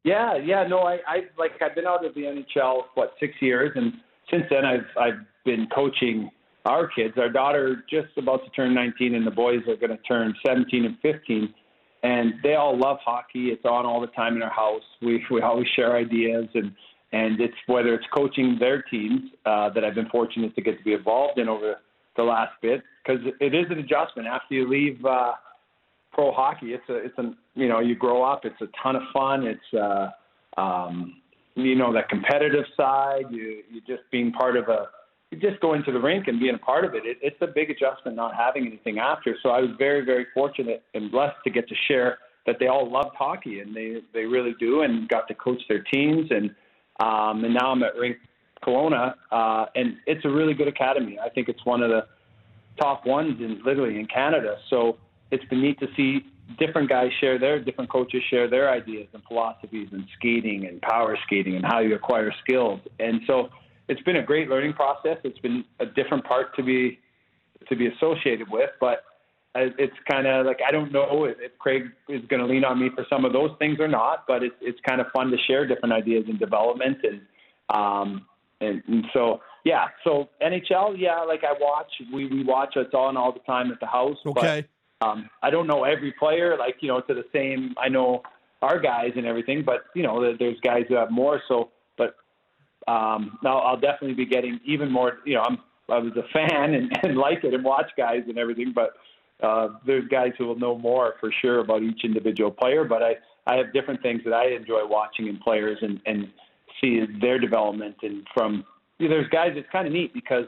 Yeah, 0.03 0.35
yeah, 0.35 0.65
no, 0.67 0.79
I, 0.79 0.97
I 1.07 1.17
like 1.37 1.51
I've 1.61 1.75
been 1.75 1.85
out 1.85 2.03
of 2.05 2.15
the 2.15 2.21
NHL 2.21 2.83
what 2.95 3.13
six 3.19 3.33
years, 3.39 3.71
and 3.75 3.93
since 4.31 4.43
then 4.49 4.65
I've 4.65 4.87
I've 4.99 5.19
been 5.45 5.67
coaching 5.73 6.31
our 6.65 6.87
kids. 6.87 7.13
Our 7.17 7.29
daughter 7.29 7.83
just 7.89 8.17
about 8.17 8.43
to 8.45 8.51
turn 8.51 8.73
19, 8.73 9.15
and 9.15 9.25
the 9.25 9.31
boys 9.31 9.61
are 9.67 9.75
going 9.75 9.95
to 9.95 10.03
turn 10.03 10.33
17 10.45 10.85
and 10.85 10.97
15. 11.01 11.53
And 12.03 12.33
they 12.43 12.55
all 12.55 12.77
love 12.77 12.97
hockey. 13.03 13.49
It's 13.49 13.65
on 13.65 13.85
all 13.85 14.01
the 14.01 14.07
time 14.07 14.35
in 14.35 14.41
our 14.41 14.51
house. 14.51 14.81
We 15.01 15.23
we 15.29 15.41
always 15.41 15.67
share 15.75 15.95
ideas, 15.95 16.47
and 16.55 16.71
and 17.11 17.39
it's 17.39 17.53
whether 17.67 17.93
it's 17.93 18.05
coaching 18.13 18.57
their 18.59 18.81
teams 18.81 19.21
uh, 19.45 19.69
that 19.69 19.83
I've 19.83 19.95
been 19.95 20.09
fortunate 20.09 20.55
to 20.55 20.61
get 20.61 20.77
to 20.77 20.83
be 20.83 20.93
involved 20.93 21.37
in 21.37 21.47
over 21.47 21.75
the 22.17 22.23
last 22.23 22.53
bit 22.61 22.81
because 23.03 23.21
it 23.39 23.53
is 23.53 23.65
an 23.69 23.79
adjustment 23.79 24.27
after 24.27 24.55
you 24.55 24.67
leave 24.67 25.03
uh, 25.05 25.33
pro 26.11 26.31
hockey. 26.31 26.73
It's 26.73 26.89
a 26.89 26.95
it's 26.95 27.17
a 27.17 27.33
you 27.55 27.67
know 27.67 27.79
you 27.79 27.95
grow 27.95 28.23
up. 28.23 28.45
It's 28.45 28.59
a 28.61 28.67
ton 28.81 28.95
of 28.95 29.03
fun. 29.13 29.45
It's 29.45 29.79
uh, 29.79 30.59
um, 30.59 31.21
you 31.55 31.75
know 31.75 31.93
that 31.93 32.09
competitive 32.09 32.65
side. 32.75 33.25
You 33.29 33.61
you 33.71 33.81
just 33.81 34.09
being 34.11 34.31
part 34.31 34.57
of 34.57 34.69
a 34.69 34.87
just 35.39 35.59
going 35.61 35.83
to 35.83 35.91
the 35.91 35.99
rink 35.99 36.27
and 36.27 36.39
being 36.39 36.55
a 36.55 36.57
part 36.57 36.83
of 36.83 36.93
it, 36.93 37.05
it, 37.05 37.17
it's 37.21 37.37
a 37.41 37.47
big 37.47 37.69
adjustment 37.69 38.17
not 38.17 38.35
having 38.35 38.67
anything 38.67 38.99
after. 38.99 39.35
So 39.41 39.49
I 39.49 39.61
was 39.61 39.69
very, 39.77 40.03
very 40.03 40.25
fortunate 40.33 40.83
and 40.93 41.09
blessed 41.09 41.37
to 41.45 41.49
get 41.49 41.69
to 41.69 41.75
share 41.87 42.17
that 42.45 42.57
they 42.59 42.67
all 42.67 42.91
loved 42.91 43.15
hockey 43.15 43.59
and 43.59 43.75
they 43.75 43.97
they 44.13 44.25
really 44.25 44.55
do 44.59 44.81
and 44.81 45.07
got 45.07 45.27
to 45.27 45.35
coach 45.35 45.61
their 45.69 45.83
teams 45.83 46.31
and 46.31 46.49
um, 46.99 47.43
and 47.45 47.53
now 47.53 47.71
I'm 47.71 47.83
at 47.83 47.95
Rink 47.95 48.17
Kelowna 48.65 49.13
uh, 49.31 49.65
and 49.75 49.97
it's 50.05 50.25
a 50.25 50.29
really 50.29 50.53
good 50.53 50.67
academy. 50.67 51.17
I 51.23 51.29
think 51.29 51.49
it's 51.49 51.63
one 51.65 51.81
of 51.81 51.89
the 51.89 52.07
top 52.79 53.05
ones 53.05 53.39
in 53.39 53.61
literally 53.63 53.99
in 53.99 54.07
Canada. 54.07 54.57
So 54.69 54.97
it's 55.29 55.45
been 55.45 55.61
neat 55.61 55.79
to 55.79 55.87
see 55.95 56.25
different 56.59 56.89
guys 56.89 57.09
share 57.21 57.39
their 57.39 57.63
different 57.63 57.89
coaches 57.89 58.21
share 58.29 58.49
their 58.49 58.69
ideas 58.69 59.07
and 59.13 59.23
philosophies 59.23 59.87
and 59.91 60.03
skating 60.17 60.65
and 60.67 60.81
power 60.81 61.17
skating 61.25 61.55
and 61.55 61.63
how 61.63 61.79
you 61.79 61.95
acquire 61.95 62.33
skills. 62.43 62.81
And 62.99 63.21
so 63.27 63.49
it's 63.87 64.01
been 64.01 64.17
a 64.17 64.23
great 64.23 64.49
learning 64.49 64.73
process. 64.73 65.17
It's 65.23 65.39
been 65.39 65.63
a 65.79 65.85
different 65.85 66.23
part 66.25 66.55
to 66.55 66.63
be 66.63 66.99
to 67.69 67.75
be 67.75 67.87
associated 67.87 68.49
with, 68.49 68.71
but 68.79 69.03
it's 69.55 69.93
kind 70.09 70.27
of 70.27 70.45
like 70.45 70.59
I 70.65 70.71
don't 70.71 70.91
know 70.91 71.25
if, 71.25 71.37
if 71.39 71.57
Craig 71.59 71.83
is 72.09 72.21
going 72.29 72.41
to 72.41 72.47
lean 72.47 72.63
on 72.63 72.79
me 72.79 72.89
for 72.95 73.05
some 73.09 73.25
of 73.25 73.33
those 73.33 73.51
things 73.59 73.79
or 73.79 73.87
not, 73.87 74.25
but 74.27 74.43
it's 74.43 74.55
it's 74.61 74.79
kind 74.87 75.01
of 75.01 75.07
fun 75.13 75.29
to 75.31 75.37
share 75.47 75.67
different 75.67 75.93
ideas 75.93 76.25
and 76.27 76.39
development 76.39 76.97
and 77.03 77.21
um 77.69 78.25
and, 78.61 78.83
and 78.87 79.05
so 79.13 79.41
yeah, 79.63 79.87
so 80.03 80.29
NHL, 80.41 80.95
yeah, 80.97 81.19
like 81.21 81.43
I 81.43 81.53
watch, 81.59 81.91
we 82.13 82.27
we 82.27 82.43
watch 82.43 82.73
it's 82.75 82.93
on 82.93 83.17
all 83.17 83.31
the 83.31 83.39
time 83.39 83.71
at 83.71 83.79
the 83.79 83.87
house. 83.87 84.17
Okay. 84.25 84.65
But, 84.99 85.07
um, 85.07 85.29
I 85.41 85.49
don't 85.49 85.67
know 85.67 85.83
every 85.83 86.13
player, 86.13 86.57
like 86.57 86.75
you 86.79 86.87
know, 86.87 87.01
to 87.01 87.13
the 87.13 87.25
same. 87.33 87.73
I 87.81 87.89
know 87.89 88.21
our 88.61 88.79
guys 88.79 89.11
and 89.15 89.25
everything, 89.25 89.63
but 89.65 89.85
you 89.95 90.03
know, 90.03 90.35
there's 90.37 90.59
guys 90.61 90.83
who 90.87 90.95
have 90.95 91.11
more. 91.11 91.41
So 91.47 91.69
um, 92.87 93.37
now 93.43 93.59
I'll 93.59 93.79
definitely 93.79 94.13
be 94.13 94.25
getting 94.25 94.59
even 94.65 94.91
more. 94.91 95.19
You 95.25 95.35
know, 95.35 95.43
I'm 95.47 95.57
I 95.89 95.97
was 95.97 96.13
a 96.15 96.27
fan 96.33 96.73
and, 96.73 96.91
and 97.03 97.17
like 97.17 97.43
it 97.43 97.53
and 97.53 97.63
watch 97.63 97.91
guys 97.97 98.23
and 98.27 98.37
everything, 98.37 98.73
but 98.73 98.91
uh, 99.45 99.69
there's 99.85 100.07
guys 100.07 100.31
who 100.37 100.45
will 100.47 100.59
know 100.59 100.77
more 100.77 101.15
for 101.19 101.31
sure 101.41 101.59
about 101.59 101.83
each 101.83 102.03
individual 102.03 102.51
player. 102.51 102.83
But 102.83 103.03
I 103.03 103.15
I 103.47 103.57
have 103.57 103.73
different 103.73 104.01
things 104.01 104.21
that 104.25 104.33
I 104.33 104.49
enjoy 104.49 104.85
watching 104.85 105.27
in 105.27 105.37
players 105.37 105.77
and 105.81 105.99
and 106.05 106.31
see 106.79 107.01
their 107.19 107.39
development 107.39 107.97
and 108.01 108.25
from 108.33 108.63
you 109.01 109.09
know, 109.09 109.15
there's 109.15 109.29
guys. 109.29 109.53
It's 109.55 109.67
kind 109.71 109.87
of 109.87 109.93
neat 109.93 110.13
because 110.13 110.45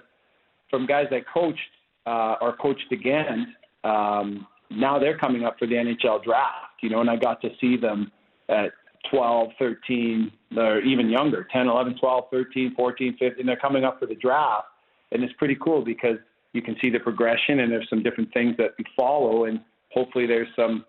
from 0.69 0.85
guys 0.85 1.07
I 1.11 1.21
coached 1.33 1.59
uh, 2.05 2.35
or 2.39 2.55
coached 2.55 2.91
against. 2.91 3.51
Um, 3.83 4.47
now 4.69 4.99
they're 4.99 5.17
coming 5.17 5.43
up 5.43 5.57
for 5.59 5.67
the 5.67 5.75
NHL 5.75 6.23
draft, 6.23 6.81
you 6.81 6.89
know, 6.89 7.01
and 7.01 7.09
I 7.09 7.15
got 7.15 7.41
to 7.41 7.49
see 7.59 7.77
them 7.77 8.11
at 8.49 8.71
12, 9.11 9.49
13, 9.59 10.31
or 10.57 10.79
even 10.79 11.09
younger, 11.09 11.47
10, 11.51 11.67
11, 11.67 11.97
12, 11.99 12.23
13, 12.31 12.73
14, 12.75 13.17
15. 13.19 13.45
They're 13.45 13.57
coming 13.57 13.83
up 13.83 13.99
for 13.99 14.05
the 14.05 14.15
draft. 14.15 14.67
And 15.11 15.23
it's 15.23 15.33
pretty 15.33 15.57
cool 15.63 15.83
because 15.83 16.17
you 16.53 16.61
can 16.61 16.75
see 16.81 16.89
the 16.89 16.99
progression 16.99 17.59
and 17.59 17.71
there's 17.71 17.89
some 17.89 18.01
different 18.01 18.33
things 18.33 18.55
that 18.57 18.71
we 18.77 18.85
follow. 18.95 19.45
And 19.45 19.59
hopefully 19.91 20.25
there's 20.25 20.47
some 20.55 20.85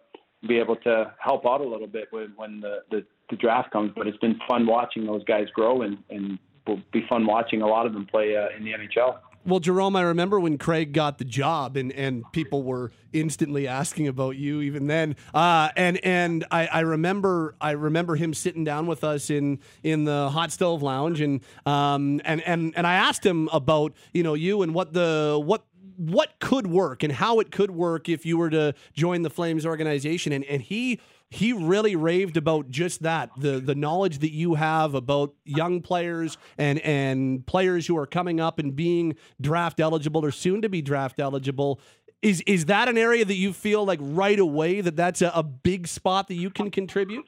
be 0.47 0.59
able 0.59 0.77
to 0.77 1.13
help 1.19 1.47
out 1.47 1.61
a 1.61 1.69
little 1.69 1.87
bit 1.87 2.09
when 2.11 2.33
when 2.37 2.61
the 2.61 2.81
the, 2.91 3.05
the 3.31 3.37
draft 3.37 3.71
comes. 3.71 3.93
But 3.97 4.07
it's 4.07 4.19
been 4.19 4.39
fun 4.49 4.67
watching 4.67 5.07
those 5.07 5.25
guys 5.25 5.47
grow, 5.55 5.83
and 5.83 5.99
and 6.11 6.39
will 6.67 6.81
be 6.93 7.05
fun 7.09 7.27
watching 7.27 7.63
a 7.63 7.67
lot 7.67 7.87
of 7.87 7.93
them 7.93 8.07
play 8.07 8.37
uh, 8.37 8.57
in 8.57 8.65
the 8.65 8.73
NHL. 8.73 9.19
Well, 9.47 9.61
Jarome, 9.61 9.97
I 9.97 10.03
remember 10.03 10.41
when 10.41 10.57
Craig 10.57 10.95
got 10.95 11.19
the 11.19 11.25
job, 11.25 11.77
and, 11.77 11.93
and 11.93 12.25
people 12.33 12.63
were 12.63 12.93
instantly 13.13 13.69
asking 13.69 14.09
about 14.09 14.37
you 14.37 14.63
even 14.63 14.87
then. 14.87 15.17
Uh, 15.35 15.69
and 15.77 16.03
and 16.03 16.47
I, 16.51 16.67
I 16.67 16.81
remember 16.81 17.55
I 17.61 17.73
remember 17.73 18.17
him 18.17 18.33
sitting 18.33 18.65
down 18.65 18.87
with 18.87 19.05
us 19.05 19.29
in 19.29 19.61
in 19.83 20.05
the 20.05 20.31
hot 20.31 20.51
stove 20.51 20.83
lounge, 20.83 21.21
and 21.21 21.41
um 21.67 22.23
and 22.25 22.41
and 22.43 22.73
and 22.75 22.87
I 22.87 22.95
asked 22.95 23.25
him 23.25 23.51
about 23.53 23.93
you 24.15 24.23
know 24.23 24.33
you 24.35 24.63
and 24.63 24.75
what 24.75 24.95
the 24.95 25.39
what 25.43 25.65
what 25.97 26.39
could 26.41 26.67
work 26.67 27.03
and 27.03 27.13
how 27.13 27.39
it 27.41 27.51
could 27.51 27.71
work 27.71 28.09
if 28.09 28.27
you 28.27 28.37
were 28.37 28.51
to 28.51 28.75
join 28.95 29.23
the 29.23 29.31
Flames 29.31 29.65
organization. 29.65 30.33
And, 30.33 30.45
and 30.45 30.61
he 30.63 31.01
he 31.35 31.53
really 31.53 31.97
raved 31.97 32.37
about 32.37 32.71
just 32.71 33.03
that 33.03 33.31
the 33.37 33.59
the 33.61 33.75
knowledge 33.75 34.19
that 34.21 34.33
you 34.33 34.55
have 34.55 34.95
about 34.95 35.35
young 35.45 35.81
players 35.81 36.39
and 36.57 36.79
and 36.81 37.45
players 37.47 37.87
who 37.87 37.97
are 37.97 38.07
coming 38.07 38.41
up 38.41 38.59
and 38.59 38.77
being 38.77 39.17
draft 39.41 39.81
eligible 39.81 40.25
or 40.25 40.31
soon 40.31 40.63
to 40.63 40.69
be 40.69 40.81
draft 40.81 41.19
eligible. 41.19 41.81
Is 42.23 42.41
is 42.47 42.67
that 42.67 42.89
an 42.89 42.97
area 42.97 43.25
that 43.25 43.35
you 43.35 43.53
feel 43.53 43.85
like 43.85 43.99
right 44.01 44.39
away 44.39 44.81
that 44.81 44.97
that's 44.97 45.23
a, 45.23 45.33
a 45.35 45.43
big 45.43 45.89
spot 45.89 46.29
that 46.29 46.37
you 46.37 46.51
can 46.51 46.71
contribute? 46.71 47.27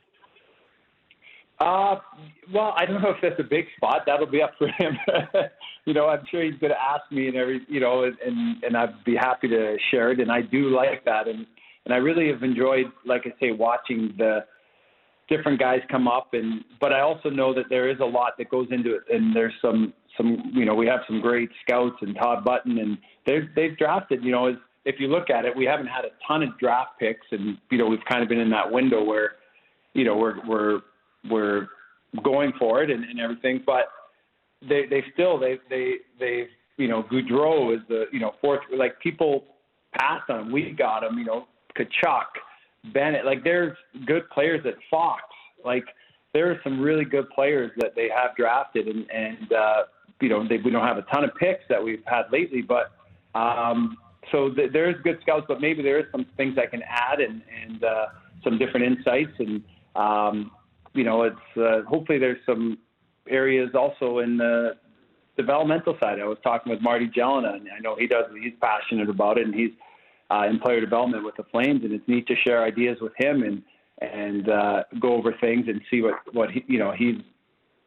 Uh, 1.58 1.96
well, 2.52 2.75
I 2.76 2.84
don't 2.84 3.02
know 3.02 3.10
if 3.10 3.16
that's 3.22 3.40
a 3.40 3.48
big 3.48 3.64
spot. 3.76 4.02
That'll 4.06 4.26
be 4.26 4.42
up 4.42 4.52
for 4.58 4.68
him. 4.68 4.96
you 5.86 5.94
know, 5.94 6.06
I'm 6.08 6.25
sure 6.30 6.44
he's 6.44 6.58
going 6.60 6.72
to 6.72 6.80
ask 6.80 7.10
me 7.10 7.28
and 7.28 7.36
every, 7.36 7.62
you 7.68 7.80
know, 7.80 8.04
and 8.04 8.62
and 8.62 8.76
I'd 8.76 9.02
be 9.04 9.16
happy 9.16 9.48
to 9.48 9.76
share 9.90 10.12
it. 10.12 10.20
And 10.20 10.30
I 10.30 10.42
do 10.42 10.68
like 10.68 11.04
that, 11.06 11.28
and 11.28 11.46
and 11.86 11.94
I 11.94 11.98
really 11.98 12.28
have 12.28 12.42
enjoyed, 12.42 12.86
like 13.06 13.22
I 13.26 13.40
say, 13.40 13.52
watching 13.52 14.12
the 14.18 14.44
different 15.28 15.60
guys 15.60 15.80
come 15.88 16.08
up. 16.08 16.34
And 16.34 16.64
but 16.80 16.92
I 16.92 17.00
also 17.00 17.30
know 17.30 17.54
that 17.54 17.66
there 17.70 17.88
is 17.88 17.98
a 18.00 18.04
lot 18.04 18.32
that 18.38 18.50
goes 18.50 18.66
into 18.70 18.96
it, 18.96 19.02
and 19.08 19.34
there's 19.34 19.54
some 19.62 19.94
some, 20.16 20.50
you 20.52 20.64
know, 20.64 20.74
we 20.74 20.86
have 20.86 21.00
some 21.06 21.20
great 21.20 21.48
scouts 21.62 21.96
and 22.00 22.16
Todd 22.16 22.44
Button, 22.44 22.78
and 22.78 22.98
they've 23.24 23.48
they've 23.54 23.78
drafted, 23.78 24.24
you 24.24 24.32
know, 24.32 24.48
as 24.48 24.56
if 24.84 24.96
you 24.98 25.06
look 25.06 25.30
at 25.30 25.44
it, 25.44 25.56
we 25.56 25.64
haven't 25.64 25.86
had 25.86 26.04
a 26.04 26.10
ton 26.26 26.42
of 26.42 26.58
draft 26.58 26.98
picks, 26.98 27.26
and 27.30 27.56
you 27.70 27.78
know, 27.78 27.86
we've 27.86 28.04
kind 28.08 28.22
of 28.22 28.28
been 28.28 28.40
in 28.40 28.50
that 28.50 28.70
window 28.70 29.04
where, 29.04 29.32
you 29.94 30.04
know, 30.04 30.16
we're 30.16 30.44
we're 30.48 30.80
we're 31.30 31.68
going 32.24 32.52
for 32.58 32.82
it 32.82 32.90
and, 32.90 33.04
and 33.04 33.20
everything, 33.20 33.62
but 33.64 33.84
they 34.68 34.86
they 34.90 35.04
still 35.12 35.38
they 35.38 35.60
they 35.70 35.98
they 36.18 36.48
you 36.78 36.88
know 36.88 37.04
Gaudreau 37.04 37.76
is 37.76 37.82
the 37.88 38.06
you 38.12 38.18
know 38.18 38.32
fourth 38.40 38.60
like 38.76 38.98
people 38.98 39.44
passed 39.96 40.28
on. 40.30 40.50
We 40.50 40.74
got 40.76 41.04
him. 41.04 41.16
You 41.16 41.24
know 41.24 41.46
Tkachuk, 41.78 42.26
Bennett. 42.92 43.25
Like 43.25 43.45
there's 43.45 43.76
good 44.06 44.28
players 44.30 44.64
at 44.66 44.75
Fox. 44.90 45.23
Like 45.64 45.85
there 46.33 46.50
are 46.50 46.61
some 46.62 46.80
really 46.80 47.04
good 47.04 47.28
players 47.30 47.71
that 47.78 47.95
they 47.95 48.09
have 48.09 48.37
drafted, 48.37 48.88
and 48.88 49.11
and 49.11 49.52
uh, 49.52 49.83
you 50.21 50.28
know 50.28 50.47
they, 50.47 50.59
we 50.59 50.71
don't 50.71 50.87
have 50.87 50.99
a 50.99 51.02
ton 51.02 51.25
of 51.25 51.30
picks 51.37 51.64
that 51.68 51.83
we've 51.83 52.02
had 52.06 52.25
lately, 52.33 52.62
but 52.62 52.92
um, 53.38 53.97
so 54.33 54.50
th- 54.50 54.73
there's 54.73 54.97
good 55.02 55.18
scouts, 55.23 55.45
but 55.49 55.61
maybe 55.61 55.83
there 55.83 55.99
is 55.99 56.06
some 56.12 56.26
things 56.37 56.56
I 56.59 56.66
can 56.66 56.83
add 56.83 57.21
and 57.21 57.42
and 57.62 57.85
uh, 57.85 58.06
some 58.45 58.59
different 58.59 58.87
insights 58.87 59.33
and. 59.38 59.62
Um, 59.95 60.50
you 60.97 61.04
know, 61.04 61.23
it's 61.23 61.37
uh, 61.56 61.83
hopefully 61.88 62.18
there's 62.18 62.40
some 62.47 62.78
areas 63.28 63.71
also 63.75 64.18
in 64.21 64.37
the 64.37 64.76
developmental 65.37 65.97
side. 66.00 66.18
I 66.21 66.25
was 66.25 66.38
talking 66.42 66.71
with 66.73 66.80
Marty 66.80 67.06
Gelinas, 67.06 67.56
and 67.56 67.68
I 67.76 67.80
know 67.80 67.97
he 67.97 68.06
does. 68.06 68.25
He's 68.42 68.54
passionate 68.61 69.11
about 69.11 69.38
it, 69.38 69.47
and 69.47 69.54
he's 69.54 69.71
uh, 70.30 70.47
in 70.49 70.59
player 70.59 70.80
development 70.80 71.25
with 71.25 71.37
the 71.37 71.45
Flames, 71.45 71.83
and 71.85 71.92
it's 71.92 72.06
neat 72.09 72.26
to 72.26 72.35
share 72.47 72.64
ideas 72.64 72.99
with 73.00 73.12
him 73.18 73.42
and 73.42 73.62
and 74.02 74.50
uh, 74.50 74.83
go 75.00 75.14
over 75.14 75.35
things 75.40 75.66
and 75.68 75.80
see 75.90 76.02
what 76.02 76.14
what 76.33 76.50
he, 76.50 76.64
you 76.66 76.78
know 76.78 76.92
he's 76.97 77.16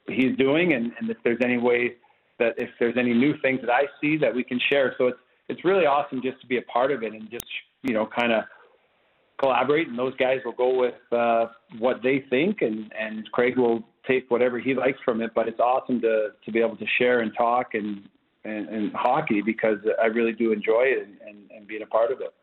he's 0.08 0.36
doing, 0.38 0.74
and, 0.74 0.91
and 1.00 1.10
if 1.10 1.17
there's 1.24 1.39
any 1.43 1.58
way 1.58 1.96
that 2.39 2.53
if 2.58 2.69
there's 2.79 2.96
any 2.98 3.13
new 3.13 3.38
things 3.41 3.60
that 3.62 3.69
I 3.69 3.84
see 4.01 4.17
that 4.17 4.34
we 4.34 4.43
can 4.43 4.60
share. 4.69 4.96
So 4.98 5.08
it's 5.08 5.19
it's 5.50 5.65
really 5.65 5.86
awesome 5.86 6.22
just 6.22 6.39
to 6.41 6.48
be 6.48 6.58
a 6.58 6.62
part 6.63 6.91
of 6.91 7.03
it 7.03 7.13
and 7.13 7.29
just 7.29 7.46
you 7.84 7.93
know 7.93 8.08
kind 8.17 8.31
of 8.31 8.43
collaborate, 9.39 9.88
and 9.88 9.98
those 9.98 10.15
guys 10.15 10.39
will 10.43 10.53
go 10.53 10.77
with 10.77 10.96
uh, 11.12 11.48
what 11.77 12.01
they 12.01 12.24
think, 12.29 12.62
and 12.62 12.91
and 13.00 13.29
Craig 13.31 13.58
will 13.58 13.84
take 14.08 14.29
whatever 14.31 14.60
he 14.60 14.74
likes 14.74 15.00
from 15.03 15.22
it. 15.22 15.31
But 15.36 15.48
it's 15.48 15.60
awesome 15.60 16.01
to 16.01 16.29
to 16.43 16.51
be 16.51 16.60
able 16.60 16.77
to 16.77 16.86
share 16.98 17.19
and 17.22 17.31
talk 17.38 17.74
and 17.74 18.08
and, 18.43 18.67
and 18.69 18.93
hockey 18.93 19.41
because 19.41 19.79
I 20.01 20.08
really 20.08 20.34
do 20.34 20.51
enjoy 20.51 20.84
it 20.84 21.08
and, 21.08 21.17
and, 21.27 21.51
and 21.51 21.67
being 21.67 21.81
a 21.81 21.88
part 21.88 22.12
of 22.12 22.22
it. 22.22 22.34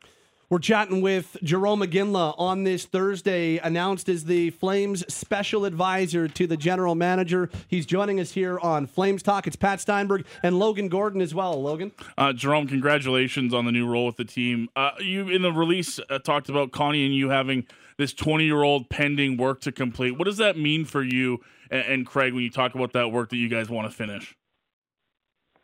We're 0.48 0.60
chatting 0.60 1.00
with 1.00 1.36
Jarome 1.42 1.84
Iginla 1.84 2.36
on 2.38 2.62
this 2.62 2.84
Thursday, 2.84 3.56
announced 3.58 4.08
as 4.08 4.26
the 4.26 4.50
Flames 4.50 5.04
special 5.12 5.64
advisor 5.64 6.28
to 6.28 6.46
the 6.46 6.56
general 6.56 6.94
manager. 6.94 7.50
He's 7.66 7.84
joining 7.84 8.20
us 8.20 8.30
here 8.30 8.56
on 8.60 8.86
Flames 8.86 9.24
Talk. 9.24 9.48
It's 9.48 9.56
Pat 9.56 9.80
Steinberg 9.80 10.24
and 10.44 10.56
Logan 10.56 10.86
Gordon 10.88 11.20
as 11.20 11.34
well. 11.34 11.60
Logan, 11.60 11.90
uh, 12.16 12.28
Jarome, 12.28 12.68
congratulations 12.68 13.52
on 13.52 13.64
the 13.64 13.72
new 13.72 13.88
role 13.88 14.06
with 14.06 14.18
the 14.18 14.24
team. 14.24 14.68
Uh, 14.76 14.92
you 15.00 15.28
in 15.28 15.42
the 15.42 15.50
release 15.50 15.98
uh, 16.10 16.20
talked 16.20 16.48
about 16.48 16.70
Connie 16.70 17.04
and 17.04 17.12
you 17.12 17.30
having 17.30 17.66
this 17.96 18.12
20 18.12 18.44
year 18.44 18.62
old 18.62 18.88
pending 18.88 19.36
work 19.36 19.60
to 19.62 19.72
complete. 19.72 20.12
What 20.16 20.26
does 20.26 20.36
that 20.36 20.56
mean 20.56 20.84
for 20.84 21.02
you 21.02 21.40
and, 21.72 21.84
and 21.86 22.06
Craig 22.06 22.34
when 22.34 22.44
you 22.44 22.50
talk 22.50 22.76
about 22.76 22.92
that 22.92 23.10
work 23.10 23.30
that 23.30 23.36
you 23.36 23.48
guys 23.48 23.68
want 23.68 23.90
to 23.90 23.96
finish? 23.96 24.36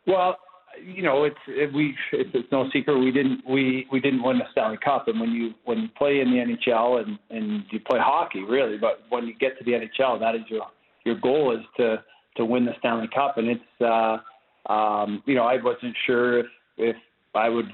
Well, 0.05 0.37
you 0.81 1.03
know, 1.03 1.23
it's 1.23 1.35
it, 1.47 1.73
we 1.73 1.95
it's, 2.11 2.29
it's 2.33 2.51
no 2.51 2.69
secret 2.71 2.97
we 2.97 3.11
didn't 3.11 3.41
we 3.47 3.87
we 3.91 3.99
didn't 3.99 4.23
win 4.23 4.39
the 4.39 4.45
Stanley 4.51 4.77
Cup, 4.83 5.07
and 5.07 5.19
when 5.19 5.31
you 5.31 5.53
when 5.65 5.79
you 5.79 5.87
play 5.97 6.19
in 6.19 6.31
the 6.31 6.37
NHL 6.37 7.03
and 7.03 7.19
and 7.29 7.63
you 7.71 7.79
play 7.79 7.99
hockey 7.99 8.43
really, 8.43 8.77
but 8.77 9.03
when 9.09 9.27
you 9.27 9.35
get 9.35 9.57
to 9.59 9.63
the 9.63 9.71
NHL, 9.71 10.19
that 10.19 10.35
is 10.35 10.41
your 10.49 10.63
your 11.05 11.19
goal 11.19 11.55
is 11.55 11.63
to 11.77 12.03
to 12.37 12.45
win 12.45 12.65
the 12.65 12.73
Stanley 12.79 13.09
Cup, 13.13 13.37
and 13.37 13.47
it's 13.47 13.81
uh, 13.81 14.71
um, 14.71 15.23
you 15.25 15.35
know 15.35 15.43
I 15.43 15.61
wasn't 15.61 15.95
sure 16.05 16.39
if 16.39 16.47
if 16.77 16.95
I 17.35 17.49
would 17.49 17.69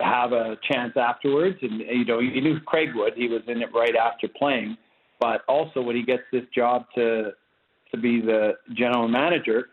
have 0.00 0.32
a 0.32 0.56
chance 0.70 0.92
afterwards, 0.96 1.58
and 1.62 1.80
you 1.80 2.04
know 2.04 2.20
you 2.20 2.40
knew 2.40 2.60
Craig 2.60 2.90
would, 2.94 3.14
he 3.14 3.28
was 3.28 3.42
in 3.48 3.62
it 3.62 3.70
right 3.74 3.96
after 3.96 4.28
playing, 4.28 4.76
but 5.20 5.42
also 5.48 5.80
when 5.80 5.96
he 5.96 6.02
gets 6.02 6.22
this 6.32 6.44
job 6.54 6.86
to 6.94 7.32
to 7.90 7.96
be 7.96 8.20
the 8.20 8.52
general 8.74 9.08
manager 9.08 9.68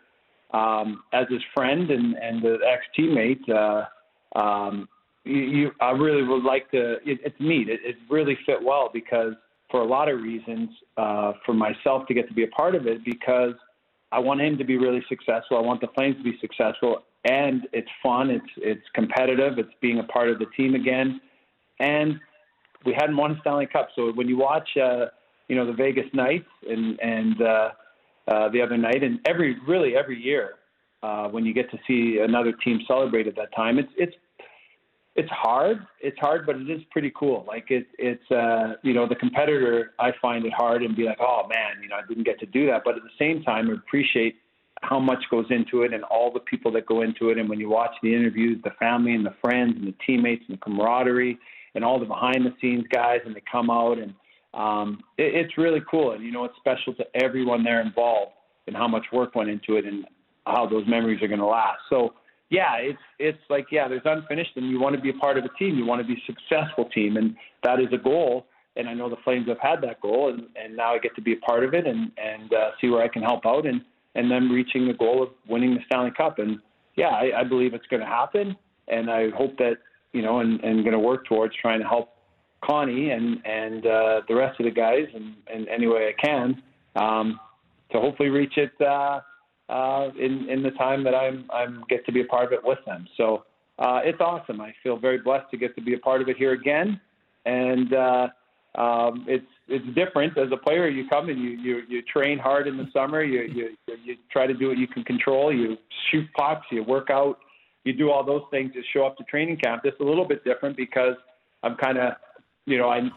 um, 0.55 1.03
as 1.12 1.25
his 1.29 1.41
friend 1.53 1.91
and, 1.91 2.15
and 2.15 2.41
the 2.41 2.57
ex 2.65 2.85
teammate, 2.97 3.47
uh, 3.50 4.39
um, 4.39 4.88
you, 5.25 5.41
you, 5.41 5.71
I 5.81 5.91
really 5.91 6.24
would 6.24 6.43
like 6.43 6.71
to. 6.71 6.93
It, 7.05 7.19
it's 7.25 7.35
neat. 7.39 7.67
It, 7.67 7.81
it 7.83 7.95
really 8.09 8.38
fit 8.45 8.63
well 8.63 8.89
because 8.93 9.33
for 9.69 9.81
a 9.81 9.85
lot 9.85 10.07
of 10.07 10.21
reasons, 10.21 10.69
uh, 10.97 11.33
for 11.45 11.53
myself 11.53 12.07
to 12.07 12.13
get 12.13 12.27
to 12.29 12.33
be 12.33 12.43
a 12.43 12.47
part 12.47 12.75
of 12.75 12.88
it 12.88 13.03
because 13.03 13.53
I 14.12 14.19
want 14.19 14.39
him 14.39 14.57
to 14.57 14.63
be 14.63 14.77
really 14.77 15.03
successful. 15.09 15.57
I 15.57 15.62
want 15.62 15.81
the 15.81 15.88
Flames 15.95 16.15
to 16.17 16.24
be 16.24 16.38
successful, 16.39 17.03
and 17.25 17.67
it's 17.74 17.89
fun. 18.01 18.29
It's 18.29 18.45
it's 18.57 18.88
competitive. 18.93 19.57
It's 19.57 19.74
being 19.81 20.00
a 20.00 20.03
part 20.03 20.29
of 20.29 20.39
the 20.39 20.45
team 20.55 20.75
again, 20.75 21.19
and 21.79 22.19
we 22.85 22.93
hadn't 22.93 23.17
won 23.17 23.31
a 23.31 23.39
Stanley 23.41 23.65
Cup. 23.65 23.89
So 23.95 24.13
when 24.13 24.29
you 24.29 24.38
watch, 24.38 24.69
uh, 24.77 25.07
you 25.50 25.55
know, 25.55 25.65
the 25.65 25.74
Vegas 25.74 26.05
Knights 26.13 26.47
and 26.69 27.00
and 27.01 27.41
uh, 27.41 27.69
uh, 28.27 28.50
the 28.50 28.62
other 28.62 28.77
night, 28.77 29.03
and 29.03 29.20
every 29.27 29.58
really 29.67 29.96
every 29.96 30.22
year 30.22 30.55
uh, 31.03 31.27
when 31.27 31.46
you 31.46 31.53
get 31.53 31.70
to 31.72 31.77
see 31.88 32.20
another 32.20 32.51
team 32.51 32.79
celebrate 32.88 33.27
at 33.27 33.36
that 33.36 33.55
time, 33.55 33.77
it's 33.77 33.91
it's 33.98 34.15
it's 35.15 35.29
hard. 35.29 35.86
It's 36.01 36.17
hard, 36.20 36.46
but 36.46 36.58
it 36.58 36.70
is 36.70 36.82
pretty 36.91 37.12
cool. 37.17 37.46
Like 37.48 37.72
it, 37.72 37.88
it's 37.98 38.29
uh, 38.32 38.74
you 38.84 38.94
know 38.94 39.08
the 39.08 39.15
competitor. 39.15 39.94
I 40.00 40.12
find 40.22 40.46
it 40.46 40.53
hard 40.53 40.84
and 40.84 40.96
be 40.96 41.03
like, 41.03 41.20
oh 41.20 41.48
man, 41.48 41.82
you 41.82 41.89
know, 41.89 41.96
I 41.96 42.08
didn't 42.08 42.25
get 42.25 42.39
to 42.39 42.46
do 42.46 42.65
that. 42.67 42.82
But 42.84 42.96
at 42.96 43.03
the 43.03 43.15
same 43.17 43.44
time, 43.44 43.70
appreciate 43.70 44.36
how 44.82 45.00
much 45.00 45.24
goes 45.32 45.46
into 45.50 45.84
it 45.84 45.94
and 45.94 46.03
all 46.05 46.32
the 46.32 46.41
people 46.41 46.72
that 46.74 46.86
go 46.86 47.01
into 47.01 47.29
it. 47.29 47.38
And 47.38 47.50
when 47.50 47.60
you 47.60 47.70
watch 47.70 47.96
the 48.03 48.13
interviews, 48.13 48.60
the 48.63 48.72
family 48.72 49.13
and 49.13 49.25
the 49.25 49.34
friends 49.41 49.75
and 49.77 49.88
the 49.88 49.96
teammates 50.05 50.44
and 50.48 50.58
the 50.58 50.62
camaraderie 50.62 51.39
and 51.75 51.84
all 51.84 52.00
the 52.00 52.05
behind 52.05 52.46
the 52.46 52.53
scenes 52.60 52.84
guys, 52.91 53.22
and 53.25 53.36
they 53.36 53.44
come 53.50 53.70
out 53.70 53.98
and 53.98 54.13
um, 54.55 55.03
it, 55.17 55.35
it's 55.35 55.57
really 55.57 55.81
cool. 55.89 56.13
And 56.13 56.24
you 56.24 56.31
know, 56.31 56.45
it's 56.45 56.55
special 56.57 56.93
to 56.95 57.05
everyone 57.13 57.63
there 57.63 57.81
involved 57.81 58.31
and 58.67 58.75
how 58.75 58.88
much 58.88 59.05
work 59.12 59.35
went 59.35 59.50
into 59.50 59.75
it 59.75 59.85
and 59.85 60.05
how 60.45 60.67
those 60.67 60.88
memories 60.88 61.21
are 61.21 61.27
going 61.27 61.39
to 61.39 61.45
last. 61.45 61.79
So 61.89 62.13
yeah, 62.50 62.75
it's 62.77 63.00
it's 63.19 63.39
like 63.50 63.67
yeah, 63.71 63.88
there's 63.88 64.03
unfinished, 64.05 64.51
and 64.55 64.69
you 64.69 64.79
want 64.79 64.95
to 64.95 65.01
be 65.01 65.09
a 65.09 65.13
part 65.13 65.38
of 65.38 65.45
a 65.45 65.50
team. 65.57 65.77
You 65.77 65.85
want 65.85 66.01
to 66.01 66.07
be 66.07 66.13
a 66.13 66.25
successful 66.25 66.85
team, 66.85 67.17
and 67.17 67.35
that 67.63 67.79
is 67.79 67.88
a 67.91 67.97
goal. 67.97 68.45
And 68.77 68.89
I 68.89 68.93
know 68.93 69.09
the 69.09 69.15
Flames 69.24 69.47
have 69.47 69.59
had 69.59 69.81
that 69.83 70.01
goal, 70.01 70.33
and, 70.33 70.43
and 70.62 70.75
now 70.75 70.93
I 70.93 71.00
get 71.00 71.15
to 71.15 71.21
be 71.21 71.33
a 71.33 71.38
part 71.38 71.63
of 71.63 71.74
it 71.74 71.88
and 71.88 72.12
and 72.17 72.53
uh, 72.53 72.71
see 72.79 72.89
where 72.89 73.01
I 73.01 73.07
can 73.07 73.24
help 73.24 73.45
out, 73.45 73.65
and 73.65 73.81
and 74.13 74.29
then 74.29 74.50
reaching 74.50 74.88
the 74.88 74.93
goal 74.93 75.24
of 75.24 75.29
winning 75.47 75.74
the 75.74 75.81
Stanley 75.88 76.12
Cup. 76.15 76.39
And 76.39 76.59
yeah, 76.95 77.09
I, 77.09 77.41
I 77.41 77.43
believe 77.43 77.74
it's 77.74 77.88
going 77.88 78.01
to 78.01 78.07
happen, 78.07 78.55
and 78.88 79.09
I 79.09 79.31
hope 79.31 79.57
that 79.57 79.77
you 80.13 80.21
know, 80.21 80.39
and 80.39 80.63
and 80.63 80.83
going 80.83 80.93
to 80.93 81.00
work 81.00 81.25
towards 81.25 81.55
trying 81.59 81.81
to 81.81 81.88
help 81.88 82.14
Connie 82.65 83.12
and 83.12 83.45
and 83.45 83.86
uh, 83.86 84.22
the 84.27 84.36
rest 84.36 84.60
of 84.60 84.65
the 84.65 84.72
guys 84.72 85.07
in, 85.13 85.36
in 85.53 85.67
any 85.69 85.88
way 85.88 86.10
I 86.10 86.25
can 86.25 86.62
um, 86.95 87.39
to 87.91 88.00
hopefully 88.00 88.29
reach 88.29 88.57
it 88.57 88.72
uh, 88.81 89.19
uh, 89.69 90.10
in 90.19 90.48
in 90.50 90.63
the 90.63 90.72
time 90.72 91.03
that 91.03 91.15
I'm 91.15 91.50
I'm 91.53 91.84
get 91.89 92.05
to 92.05 92.12
be 92.12 92.22
a 92.22 92.25
part 92.25 92.45
of 92.45 92.53
it 92.53 92.62
with 92.63 92.79
them. 92.86 93.07
So 93.17 93.45
uh, 93.79 94.00
it's 94.03 94.22
awesome. 94.22 94.62
I 94.62 94.74
feel 94.84 94.98
very 94.98 95.19
blessed 95.19 95.50
to 95.51 95.57
get 95.57 95.75
to 95.75 95.81
be 95.81 95.93
a 95.93 96.00
part 96.00 96.22
of 96.22 96.29
it 96.29 96.38
here 96.38 96.53
again, 96.53 97.00
and 97.45 97.93
uh, 97.93 98.27
um, 98.75 99.25
it's 99.27 99.45
it's 99.67 99.86
different 99.95 100.38
as 100.38 100.48
a 100.51 100.57
player. 100.57 100.88
You 100.88 101.07
come 101.10 101.29
and 101.29 101.39
you 101.39 101.50
you, 101.51 101.81
you 101.88 102.01
train 102.03 102.38
hard 102.38 102.67
in 102.67 102.77
the 102.77 102.88
summer. 102.93 103.24
You, 103.24 103.41
you 103.41 103.69
you 104.03 104.15
try 104.31 104.48
to 104.48 104.53
do 104.53 104.69
what 104.69 104.77
you 104.77 104.88
can 104.88 105.03
control. 105.03 105.53
You 105.53 105.77
shoot 106.10 106.25
pucks. 106.38 106.65
You 106.72 106.84
work 106.84 107.10
out. 107.10 107.38
You 107.84 107.93
do 107.93 108.10
all 108.12 108.24
those 108.24 108.41
things 108.50 108.74
to 108.74 108.81
show 108.93 109.05
up 109.05 109.15
to 109.17 109.24
training 109.25 109.57
camp. 109.57 109.84
It's 109.86 110.00
a 110.00 110.03
little 110.03 110.27
bit 110.27 110.43
different 110.43 110.75
because 110.75 111.15
I'm 111.63 111.75
kind 111.75 111.98
of, 111.98 112.13
you 112.65 112.77
know, 112.77 112.89
I'm 112.89 113.12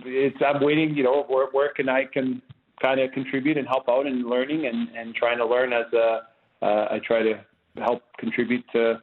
it's 0.00 0.36
I'm 0.44 0.62
waiting. 0.62 0.94
You 0.94 1.04
know, 1.04 1.24
where 1.28 1.48
where 1.52 1.72
can 1.72 1.88
I 1.88 2.04
can 2.04 2.42
kind 2.80 3.00
of 3.00 3.10
contribute 3.12 3.56
and 3.58 3.66
help 3.66 3.88
out 3.88 4.06
and 4.06 4.26
learning 4.26 4.66
and 4.66 4.88
and 4.96 5.14
trying 5.14 5.38
to 5.38 5.46
learn 5.46 5.72
as 5.72 5.92
a 5.92 6.20
uh, 6.62 6.88
I 6.90 7.00
try 7.04 7.22
to 7.22 7.44
help 7.76 8.02
contribute 8.18 8.64
to 8.72 9.00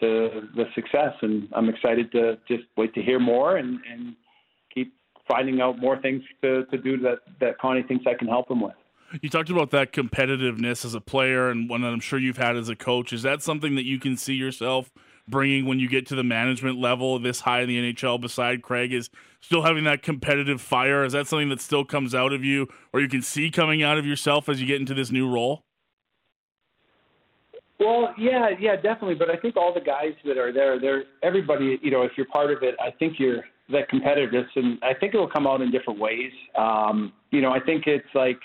to 0.00 0.48
the 0.54 0.64
success. 0.74 1.14
And 1.22 1.48
I'm 1.52 1.68
excited 1.68 2.12
to 2.12 2.38
just 2.46 2.64
wait 2.76 2.94
to 2.94 3.02
hear 3.02 3.18
more 3.18 3.56
and 3.56 3.78
and 3.90 4.14
keep 4.74 4.92
finding 5.28 5.60
out 5.60 5.78
more 5.78 6.00
things 6.00 6.22
to, 6.42 6.64
to 6.66 6.78
do 6.78 6.96
that, 6.98 7.18
that 7.40 7.58
Connie 7.58 7.82
thinks 7.82 8.06
I 8.06 8.14
can 8.14 8.28
help 8.28 8.50
him 8.50 8.60
with. 8.60 8.74
You 9.22 9.28
talked 9.28 9.50
about 9.50 9.70
that 9.70 9.92
competitiveness 9.92 10.84
as 10.84 10.94
a 10.94 11.00
player 11.00 11.48
and 11.48 11.68
one 11.68 11.80
that 11.82 11.88
I'm 11.88 12.00
sure 12.00 12.18
you've 12.18 12.36
had 12.36 12.56
as 12.56 12.68
a 12.68 12.76
coach. 12.76 13.12
Is 13.12 13.22
that 13.22 13.42
something 13.42 13.74
that 13.74 13.84
you 13.84 13.98
can 13.98 14.16
see 14.16 14.34
yourself 14.34 14.90
bringing 15.28 15.66
when 15.66 15.78
you 15.78 15.88
get 15.88 16.06
to 16.06 16.14
the 16.14 16.24
management 16.24 16.78
level 16.78 17.18
this 17.18 17.40
high 17.40 17.60
in 17.60 17.68
the 17.68 17.92
NHL 17.92 18.20
beside 18.20 18.62
Craig 18.62 18.92
is 18.92 19.10
still 19.40 19.62
having 19.62 19.84
that 19.84 20.02
competitive 20.02 20.60
fire? 20.60 21.04
Is 21.04 21.12
that 21.12 21.26
something 21.26 21.48
that 21.50 21.60
still 21.60 21.84
comes 21.84 22.14
out 22.14 22.32
of 22.32 22.44
you 22.44 22.68
or 22.92 23.00
you 23.00 23.08
can 23.08 23.22
see 23.22 23.50
coming 23.50 23.82
out 23.82 23.98
of 23.98 24.06
yourself 24.06 24.48
as 24.48 24.60
you 24.60 24.66
get 24.66 24.80
into 24.80 24.94
this 24.94 25.10
new 25.10 25.28
role? 25.28 25.62
Well, 27.78 28.12
yeah, 28.18 28.50
yeah, 28.58 28.74
definitely. 28.74 29.14
But 29.14 29.30
I 29.30 29.36
think 29.36 29.56
all 29.56 29.72
the 29.72 29.80
guys 29.80 30.12
that 30.24 30.36
are 30.36 30.52
there, 30.52 30.80
they're 30.80 31.04
everybody. 31.22 31.78
You 31.80 31.90
know, 31.92 32.02
if 32.02 32.12
you're 32.16 32.26
part 32.26 32.50
of 32.50 32.62
it, 32.62 32.74
I 32.80 32.90
think 32.90 33.20
you're 33.20 33.44
that 33.70 33.88
competitiveness, 33.90 34.46
and 34.56 34.78
I 34.82 34.94
think 34.94 35.14
it 35.14 35.18
will 35.18 35.28
come 35.28 35.46
out 35.46 35.60
in 35.60 35.70
different 35.70 36.00
ways. 36.00 36.32
Um, 36.56 37.12
you 37.30 37.40
know, 37.40 37.52
I 37.52 37.60
think 37.60 37.86
it's 37.86 38.08
like, 38.14 38.40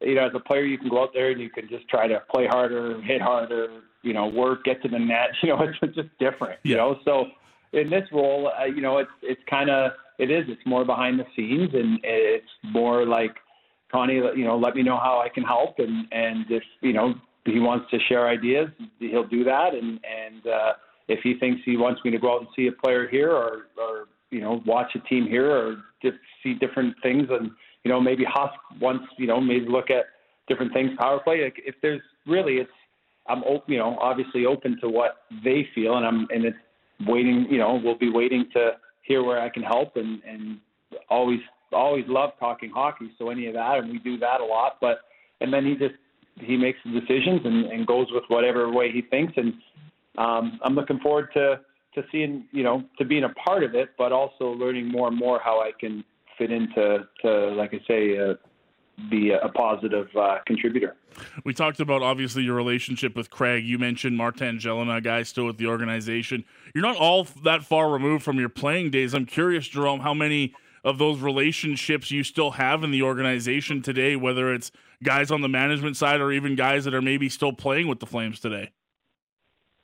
you 0.00 0.14
know, 0.14 0.26
as 0.26 0.32
a 0.34 0.40
player, 0.40 0.64
you 0.64 0.78
can 0.78 0.88
go 0.88 1.02
out 1.02 1.10
there 1.12 1.30
and 1.30 1.40
you 1.40 1.50
can 1.50 1.68
just 1.68 1.88
try 1.88 2.06
to 2.06 2.22
play 2.32 2.46
harder, 2.46 3.00
hit 3.02 3.20
harder, 3.20 3.80
you 4.06 4.14
know, 4.14 4.26
work, 4.26 4.64
get 4.64 4.82
to 4.82 4.88
the 4.88 4.98
net. 4.98 5.30
You 5.42 5.50
know, 5.50 5.62
it's 5.62 5.94
just 5.94 6.08
different. 6.18 6.60
You 6.62 6.76
know, 6.76 6.98
so 7.04 7.26
in 7.72 7.90
this 7.90 8.04
role, 8.12 8.50
uh, 8.58 8.64
you 8.64 8.80
know, 8.80 8.98
it's 8.98 9.10
it's 9.22 9.42
kind 9.50 9.70
of 9.70 9.92
it 10.18 10.30
is. 10.30 10.44
It's 10.48 10.64
more 10.64 10.84
behind 10.84 11.18
the 11.18 11.26
scenes, 11.34 11.74
and 11.74 12.00
it's 12.02 12.48
more 12.62 13.04
like 13.04 13.36
Connie, 13.90 14.14
you 14.14 14.44
know, 14.44 14.56
let 14.56 14.74
me 14.74 14.82
know 14.82 14.96
how 14.96 15.20
I 15.24 15.28
can 15.28 15.44
help, 15.44 15.78
and 15.78 16.06
and 16.12 16.46
if 16.50 16.62
you 16.80 16.92
know 16.92 17.14
he 17.44 17.60
wants 17.60 17.90
to 17.90 17.98
share 18.08 18.28
ideas, 18.28 18.68
he'll 18.98 19.26
do 19.26 19.44
that, 19.44 19.74
and 19.74 20.00
and 20.04 20.46
uh, 20.46 20.72
if 21.08 21.20
he 21.22 21.38
thinks 21.38 21.60
he 21.64 21.76
wants 21.76 22.00
me 22.04 22.10
to 22.10 22.18
go 22.18 22.34
out 22.34 22.40
and 22.40 22.48
see 22.56 22.66
a 22.68 22.72
player 22.72 23.08
here 23.08 23.30
or 23.30 23.68
or 23.76 24.08
you 24.30 24.40
know 24.40 24.62
watch 24.66 24.94
a 24.94 25.00
team 25.08 25.26
here 25.26 25.50
or 25.50 25.76
just 26.02 26.16
see 26.42 26.54
different 26.54 26.94
things 27.02 27.28
and 27.30 27.50
you 27.84 27.90
know 27.90 28.00
maybe 28.00 28.24
Husk 28.24 28.54
wants 28.80 29.04
you 29.18 29.26
know 29.26 29.40
maybe 29.40 29.66
look 29.68 29.90
at 29.90 30.06
different 30.48 30.72
things 30.72 30.90
power 30.98 31.20
play 31.20 31.44
like 31.44 31.60
if 31.64 31.74
there's 31.82 32.02
really 32.26 32.54
it's 32.54 32.70
I'm 33.28 33.42
open 33.44 33.72
you 33.72 33.78
know 33.78 33.96
obviously 34.00 34.46
open 34.46 34.78
to 34.80 34.88
what 34.88 35.18
they 35.44 35.66
feel 35.74 35.96
and 35.96 36.06
I'm 36.06 36.26
and 36.30 36.44
it's 36.44 36.56
waiting 37.06 37.46
you 37.50 37.58
know 37.58 37.80
we'll 37.82 37.98
be 37.98 38.10
waiting 38.10 38.46
to 38.54 38.72
hear 39.02 39.22
where 39.22 39.40
I 39.40 39.48
can 39.48 39.62
help 39.62 39.96
and 39.96 40.22
and 40.24 40.58
always 41.10 41.40
always 41.72 42.04
love 42.08 42.30
talking 42.38 42.70
hockey 42.70 43.10
so 43.18 43.30
any 43.30 43.46
of 43.46 43.54
that 43.54 43.78
and 43.78 43.90
we 43.90 43.98
do 43.98 44.18
that 44.18 44.40
a 44.40 44.44
lot 44.44 44.78
but 44.80 45.00
and 45.40 45.52
then 45.52 45.66
he 45.66 45.74
just 45.74 45.94
he 46.38 46.56
makes 46.56 46.78
the 46.84 47.00
decisions 47.00 47.40
and, 47.44 47.66
and 47.66 47.86
goes 47.86 48.06
with 48.10 48.24
whatever 48.28 48.70
way 48.70 48.92
he 48.92 49.02
thinks 49.02 49.32
and 49.36 49.54
um, 50.18 50.58
I'm 50.62 50.74
looking 50.74 50.98
forward 51.00 51.28
to 51.34 51.60
to 51.94 52.02
seeing 52.12 52.44
you 52.52 52.62
know 52.62 52.84
to 52.98 53.04
being 53.04 53.24
a 53.24 53.30
part 53.30 53.64
of 53.64 53.74
it, 53.74 53.90
but 53.98 54.12
also 54.12 54.50
learning 54.50 54.88
more 54.88 55.08
and 55.08 55.16
more 55.16 55.40
how 55.42 55.60
I 55.60 55.72
can 55.78 56.04
fit 56.38 56.50
into 56.50 57.06
to 57.22 57.30
like 57.54 57.74
I 57.74 57.80
say. 57.88 58.18
Uh, 58.18 58.34
be 59.10 59.30
a 59.30 59.48
positive 59.48 60.08
uh, 60.16 60.38
contributor. 60.46 60.96
We 61.44 61.54
talked 61.54 61.80
about 61.80 62.02
obviously 62.02 62.42
your 62.42 62.54
relationship 62.54 63.14
with 63.14 63.30
Craig. 63.30 63.64
You 63.64 63.78
mentioned 63.78 64.16
Martin 64.16 64.58
Gelinas, 64.58 65.02
guy 65.02 65.22
still 65.22 65.46
with 65.46 65.58
the 65.58 65.66
organization. 65.66 66.44
You're 66.74 66.82
not 66.82 66.96
all 66.96 67.24
that 67.44 67.64
far 67.64 67.90
removed 67.90 68.24
from 68.24 68.38
your 68.38 68.48
playing 68.48 68.90
days. 68.90 69.14
I'm 69.14 69.26
curious, 69.26 69.68
Jarome, 69.68 70.00
how 70.00 70.14
many 70.14 70.54
of 70.84 70.98
those 70.98 71.20
relationships 71.20 72.10
you 72.10 72.22
still 72.22 72.52
have 72.52 72.84
in 72.84 72.90
the 72.90 73.02
organization 73.02 73.82
today, 73.82 74.16
whether 74.16 74.54
it's 74.54 74.70
guys 75.02 75.30
on 75.30 75.40
the 75.42 75.48
management 75.48 75.96
side 75.96 76.20
or 76.20 76.32
even 76.32 76.54
guys 76.54 76.84
that 76.84 76.94
are 76.94 77.02
maybe 77.02 77.28
still 77.28 77.52
playing 77.52 77.88
with 77.88 78.00
the 78.00 78.06
Flames 78.06 78.40
today? 78.40 78.70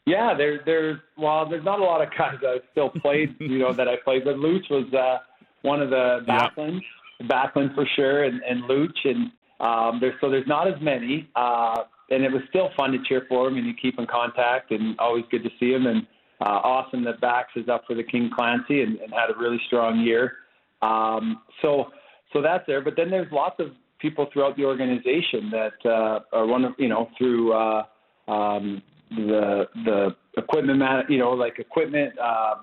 Yeah, 0.07 0.35
there, 0.35 0.61
there's 0.65 0.99
well, 1.17 1.49
there's 1.49 1.65
not 1.65 1.81
a 1.81 1.85
lot 1.85 2.03
of 2.03 2.09
guys 2.17 2.37
that 2.41 2.51
I've 2.51 2.63
still 2.73 2.91
played, 2.91 3.35
you 3.39 3.59
know, 3.59 3.73
that 3.73 3.89
I 3.89 3.97
played. 3.97 4.25
But 4.25 4.37
Luch 4.37 4.69
was 4.71 4.93
uh, 4.93 5.19
one 5.63 5.81
of 5.81 5.91
the 5.91 6.25
Backlund, 6.27 6.81
yeah. 6.81 7.02
Backlund 7.23 7.75
for 7.75 7.87
sure, 7.97 8.25
and, 8.25 8.41
and 8.43 8.65
Luch, 8.65 8.99
and 9.05 9.31
um, 9.61 10.01
there's 10.01 10.15
so 10.21 10.31
there's 10.31 10.47
not 10.47 10.69
as 10.69 10.81
many. 10.81 11.29
Uh, 11.37 11.85
and 12.11 12.25
it 12.25 12.33
was 12.33 12.43
still 12.51 12.71
fun 12.77 12.93
to 12.93 12.99
cheer 13.09 13.25
for 13.29 13.49
him, 13.49 13.57
and 13.57 13.67
you 13.67 13.73
keep 13.81 13.99
in 13.99 14.07
contact, 14.07 14.71
and 14.71 14.99
always 14.99 15.25
good 15.31 15.43
to 15.43 15.51
see 15.59 15.73
him. 15.73 15.87
And 15.87 16.07
uh, 16.41 16.61
awesome 16.65 17.05
that 17.05 17.21
Bax 17.21 17.51
is 17.57 17.69
up 17.69 17.85
for 17.87 17.95
the 17.95 18.03
King 18.03 18.31
Clancy 18.35 18.83
and, 18.83 18.97
and 18.99 19.13
had 19.13 19.31
a 19.35 19.39
really 19.39 19.61
strong 19.67 20.01
year. 20.01 20.33
Um, 20.83 21.43
so 21.63 21.87
so 22.33 22.43
that's 22.43 22.65
there. 22.67 22.83
But 22.83 22.95
then 22.97 23.11
there's 23.11 23.31
lots 23.33 23.57
of 23.61 23.69
people 24.01 24.27
throughout 24.33 24.57
the 24.57 24.65
organization 24.65 25.51
that 25.53 25.89
uh, 25.89 26.21
are 26.33 26.47
one 26.47 26.65
of 26.65 26.73
you 26.79 26.89
know 26.89 27.09
through. 27.19 27.53
Uh, 27.53 27.85
um, 28.29 28.83
the 29.17 29.65
the 29.85 30.17
equipment 30.37 30.79
man, 30.79 31.05
you 31.09 31.19
know, 31.19 31.31
like 31.31 31.59
equipment, 31.59 32.15
uh, 32.19 32.55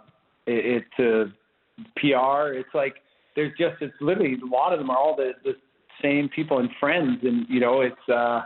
it, 0.45 0.83
it 0.97 1.27
uh, 1.27 1.83
PR. 1.97 2.53
It's 2.53 2.73
like 2.73 2.95
there's 3.35 3.51
just 3.57 3.81
it's 3.81 3.95
literally 4.01 4.37
a 4.41 4.45
lot 4.45 4.73
of 4.73 4.79
them 4.79 4.89
are 4.89 4.97
all 4.97 5.15
the 5.15 5.31
the 5.43 5.53
same 6.01 6.29
people 6.29 6.59
and 6.59 6.69
friends, 6.79 7.19
and 7.23 7.45
you 7.49 7.59
know, 7.59 7.81
it's 7.81 8.09
uh, 8.09 8.41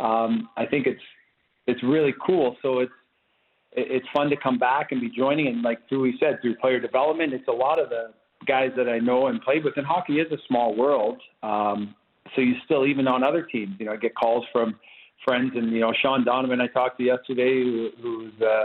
um, 0.00 0.48
I 0.56 0.66
think 0.66 0.86
it's 0.86 1.02
it's 1.66 1.82
really 1.82 2.14
cool. 2.24 2.56
So 2.62 2.80
it's 2.80 2.92
it's 3.72 4.06
fun 4.14 4.30
to 4.30 4.36
come 4.36 4.58
back 4.58 4.92
and 4.92 5.00
be 5.00 5.10
joining, 5.10 5.48
and 5.48 5.62
like 5.62 5.88
through 5.88 6.02
we 6.02 6.16
said 6.20 6.40
through 6.42 6.56
player 6.56 6.80
development, 6.80 7.32
it's 7.32 7.48
a 7.48 7.52
lot 7.52 7.78
of 7.78 7.90
the 7.90 8.12
guys 8.46 8.70
that 8.76 8.88
I 8.88 8.98
know 8.98 9.26
and 9.28 9.40
played 9.40 9.64
with. 9.64 9.76
And 9.76 9.86
hockey 9.86 10.14
is 10.14 10.30
a 10.32 10.38
small 10.48 10.74
world, 10.76 11.20
um, 11.42 11.94
so 12.34 12.40
you 12.40 12.54
still 12.64 12.86
even 12.86 13.06
on 13.06 13.22
other 13.22 13.42
teams, 13.42 13.76
you 13.78 13.86
know, 13.86 13.92
I 13.92 13.96
get 13.96 14.14
calls 14.14 14.44
from 14.52 14.78
friends, 15.24 15.52
and 15.54 15.72
you 15.72 15.80
know 15.80 15.92
Shean 16.02 16.24
Donovan 16.24 16.60
I 16.60 16.66
talked 16.68 16.98
to 16.98 17.04
yesterday, 17.04 17.62
who, 17.62 17.90
who's 18.00 18.32
uh, 18.40 18.64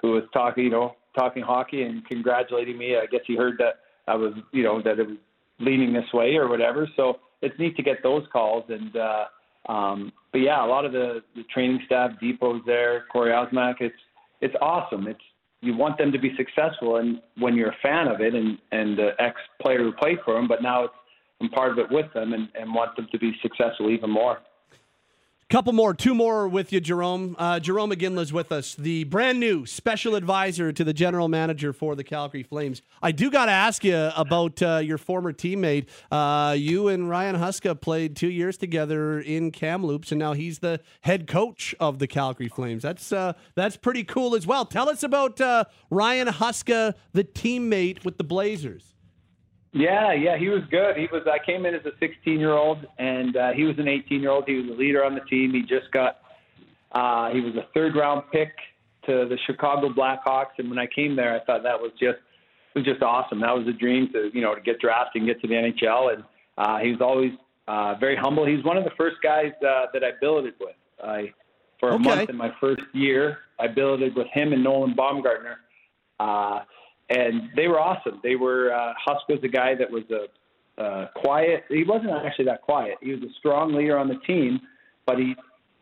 who 0.00 0.12
was 0.12 0.24
talking, 0.32 0.64
you 0.64 0.70
know, 0.70 0.96
talking 1.16 1.42
hockey 1.42 1.82
and 1.82 2.06
congratulating 2.06 2.78
me. 2.78 2.96
I 2.96 3.06
guess 3.06 3.22
he 3.26 3.36
heard 3.36 3.58
that 3.58 3.80
I 4.08 4.14
was, 4.14 4.34
you 4.52 4.62
know, 4.62 4.82
that 4.82 4.98
it 4.98 5.06
was 5.06 5.16
leaning 5.58 5.92
this 5.92 6.12
way 6.12 6.36
or 6.36 6.48
whatever. 6.48 6.88
So 6.96 7.20
it's 7.40 7.58
neat 7.58 7.76
to 7.76 7.82
get 7.82 8.02
those 8.02 8.24
calls. 8.32 8.64
And 8.68 8.96
uh, 8.96 9.72
um, 9.72 10.12
but 10.32 10.38
yeah, 10.38 10.64
a 10.64 10.66
lot 10.66 10.84
of 10.84 10.92
the, 10.92 11.22
the 11.36 11.44
training 11.44 11.80
staff, 11.86 12.12
Depot's 12.20 12.64
there, 12.66 13.04
Corey 13.12 13.32
Osmak. 13.32 13.76
It's 13.80 13.94
it's 14.40 14.54
awesome. 14.60 15.06
It's 15.06 15.20
you 15.60 15.76
want 15.76 15.96
them 15.98 16.10
to 16.10 16.18
be 16.18 16.34
successful, 16.36 16.96
and 16.96 17.20
when 17.38 17.54
you're 17.54 17.70
a 17.70 17.76
fan 17.82 18.08
of 18.08 18.20
it, 18.20 18.34
and 18.34 18.58
and 18.72 18.98
the 18.98 19.10
ex 19.18 19.36
player 19.60 19.78
who 19.78 19.92
played 19.92 20.18
for 20.24 20.34
them, 20.34 20.48
but 20.48 20.62
now 20.62 20.84
it's 20.84 20.94
I'm 21.40 21.48
part 21.50 21.72
of 21.72 21.78
it 21.78 21.90
with 21.90 22.12
them, 22.14 22.32
and, 22.32 22.48
and 22.54 22.72
want 22.72 22.94
them 22.96 23.08
to 23.10 23.18
be 23.18 23.32
successful 23.42 23.90
even 23.90 24.10
more. 24.10 24.38
Couple 25.52 25.74
more, 25.74 25.92
two 25.92 26.14
more 26.14 26.48
with 26.48 26.72
you, 26.72 26.80
Jarome. 26.80 27.34
Uh, 27.36 27.60
Jarome 27.60 27.92
Iginla's 27.92 28.32
with 28.32 28.50
us, 28.50 28.74
the 28.74 29.04
brand 29.04 29.38
new 29.38 29.66
special 29.66 30.14
advisor 30.14 30.72
to 30.72 30.82
the 30.82 30.94
general 30.94 31.28
manager 31.28 31.74
for 31.74 31.94
the 31.94 32.02
Calgary 32.02 32.42
Flames. 32.42 32.80
I 33.02 33.12
do 33.12 33.30
got 33.30 33.44
to 33.44 33.52
ask 33.52 33.84
you 33.84 34.10
about 34.16 34.62
uh, 34.62 34.78
your 34.78 34.96
former 34.96 35.30
teammate. 35.30 35.88
Uh, 36.10 36.54
you 36.54 36.88
and 36.88 37.06
Ryan 37.06 37.36
Huska 37.36 37.78
played 37.78 38.16
two 38.16 38.30
years 38.30 38.56
together 38.56 39.20
in 39.20 39.50
Kamloops, 39.50 40.10
and 40.10 40.18
now 40.18 40.32
he's 40.32 40.60
the 40.60 40.80
head 41.02 41.26
coach 41.26 41.74
of 41.78 41.98
the 41.98 42.06
Calgary 42.06 42.48
Flames. 42.48 42.82
That's 42.82 43.12
uh, 43.12 43.34
that's 43.54 43.76
pretty 43.76 44.04
cool 44.04 44.34
as 44.34 44.46
well. 44.46 44.64
Tell 44.64 44.88
us 44.88 45.02
about 45.02 45.38
uh, 45.38 45.64
Ryan 45.90 46.28
Huska, 46.28 46.94
the 47.12 47.24
teammate 47.24 48.06
with 48.06 48.16
the 48.16 48.24
Blazers. 48.24 48.94
Yeah, 49.72 50.12
yeah, 50.12 50.36
he 50.36 50.48
was 50.48 50.62
good. 50.70 50.96
He 50.96 51.08
was. 51.10 51.22
I 51.26 51.44
came 51.44 51.64
in 51.64 51.74
as 51.74 51.80
a 51.86 51.92
16 51.98 52.38
year 52.38 52.52
old, 52.52 52.86
and 52.98 53.36
uh, 53.36 53.52
he 53.52 53.64
was 53.64 53.74
an 53.78 53.88
18 53.88 54.20
year 54.20 54.30
old. 54.30 54.44
He 54.46 54.56
was 54.56 54.68
a 54.68 54.78
leader 54.78 55.02
on 55.02 55.14
the 55.14 55.22
team. 55.22 55.52
He 55.52 55.62
just 55.62 55.90
got. 55.92 56.18
Uh, 56.92 57.30
he 57.30 57.40
was 57.40 57.54
a 57.56 57.66
third 57.72 57.96
round 57.96 58.24
pick 58.30 58.50
to 59.06 59.26
the 59.28 59.38
Chicago 59.46 59.88
Blackhawks, 59.88 60.58
and 60.58 60.68
when 60.68 60.78
I 60.78 60.86
came 60.86 61.16
there, 61.16 61.34
I 61.34 61.42
thought 61.44 61.62
that 61.62 61.80
was 61.80 61.90
just 61.92 62.18
it 62.74 62.78
was 62.78 62.84
just 62.84 63.02
awesome. 63.02 63.40
That 63.40 63.54
was 63.54 63.66
a 63.66 63.72
dream 63.72 64.10
to 64.12 64.30
you 64.32 64.42
know 64.42 64.54
to 64.54 64.60
get 64.60 64.78
drafted 64.78 65.22
and 65.22 65.28
get 65.28 65.40
to 65.40 65.48
the 65.48 65.54
NHL, 65.54 66.14
and 66.14 66.24
uh, 66.58 66.78
he 66.78 66.90
was 66.90 67.00
always 67.00 67.32
uh, 67.66 67.94
very 67.98 68.16
humble. 68.16 68.46
He's 68.46 68.64
one 68.64 68.76
of 68.76 68.84
the 68.84 68.92
first 68.96 69.16
guys 69.22 69.52
uh, 69.66 69.86
that 69.94 70.04
I 70.04 70.10
billeted 70.20 70.54
with. 70.60 70.76
I 71.02 71.32
for 71.80 71.90
a 71.90 71.94
okay. 71.94 72.04
month 72.04 72.30
in 72.30 72.36
my 72.36 72.52
first 72.60 72.82
year, 72.92 73.38
I 73.58 73.68
billeted 73.68 74.14
with 74.14 74.28
him 74.28 74.52
and 74.52 74.62
Nolan 74.62 74.94
Baumgartner. 74.94 75.56
Uh, 76.20 76.60
and 77.12 77.50
they 77.56 77.68
were 77.68 77.80
awesome. 77.80 78.20
They 78.22 78.36
were 78.36 78.72
uh, 78.72 78.94
Husk 79.04 79.28
was 79.28 79.38
a 79.42 79.48
guy 79.48 79.74
that 79.74 79.90
was 79.90 80.04
a 80.10 80.82
uh, 80.82 81.08
quiet. 81.14 81.64
He 81.68 81.84
wasn't 81.84 82.12
actually 82.12 82.46
that 82.46 82.62
quiet. 82.62 82.96
He 83.02 83.12
was 83.12 83.22
a 83.22 83.32
strong 83.38 83.74
leader 83.74 83.98
on 83.98 84.08
the 84.08 84.18
team, 84.26 84.60
but 85.06 85.18
he 85.18 85.34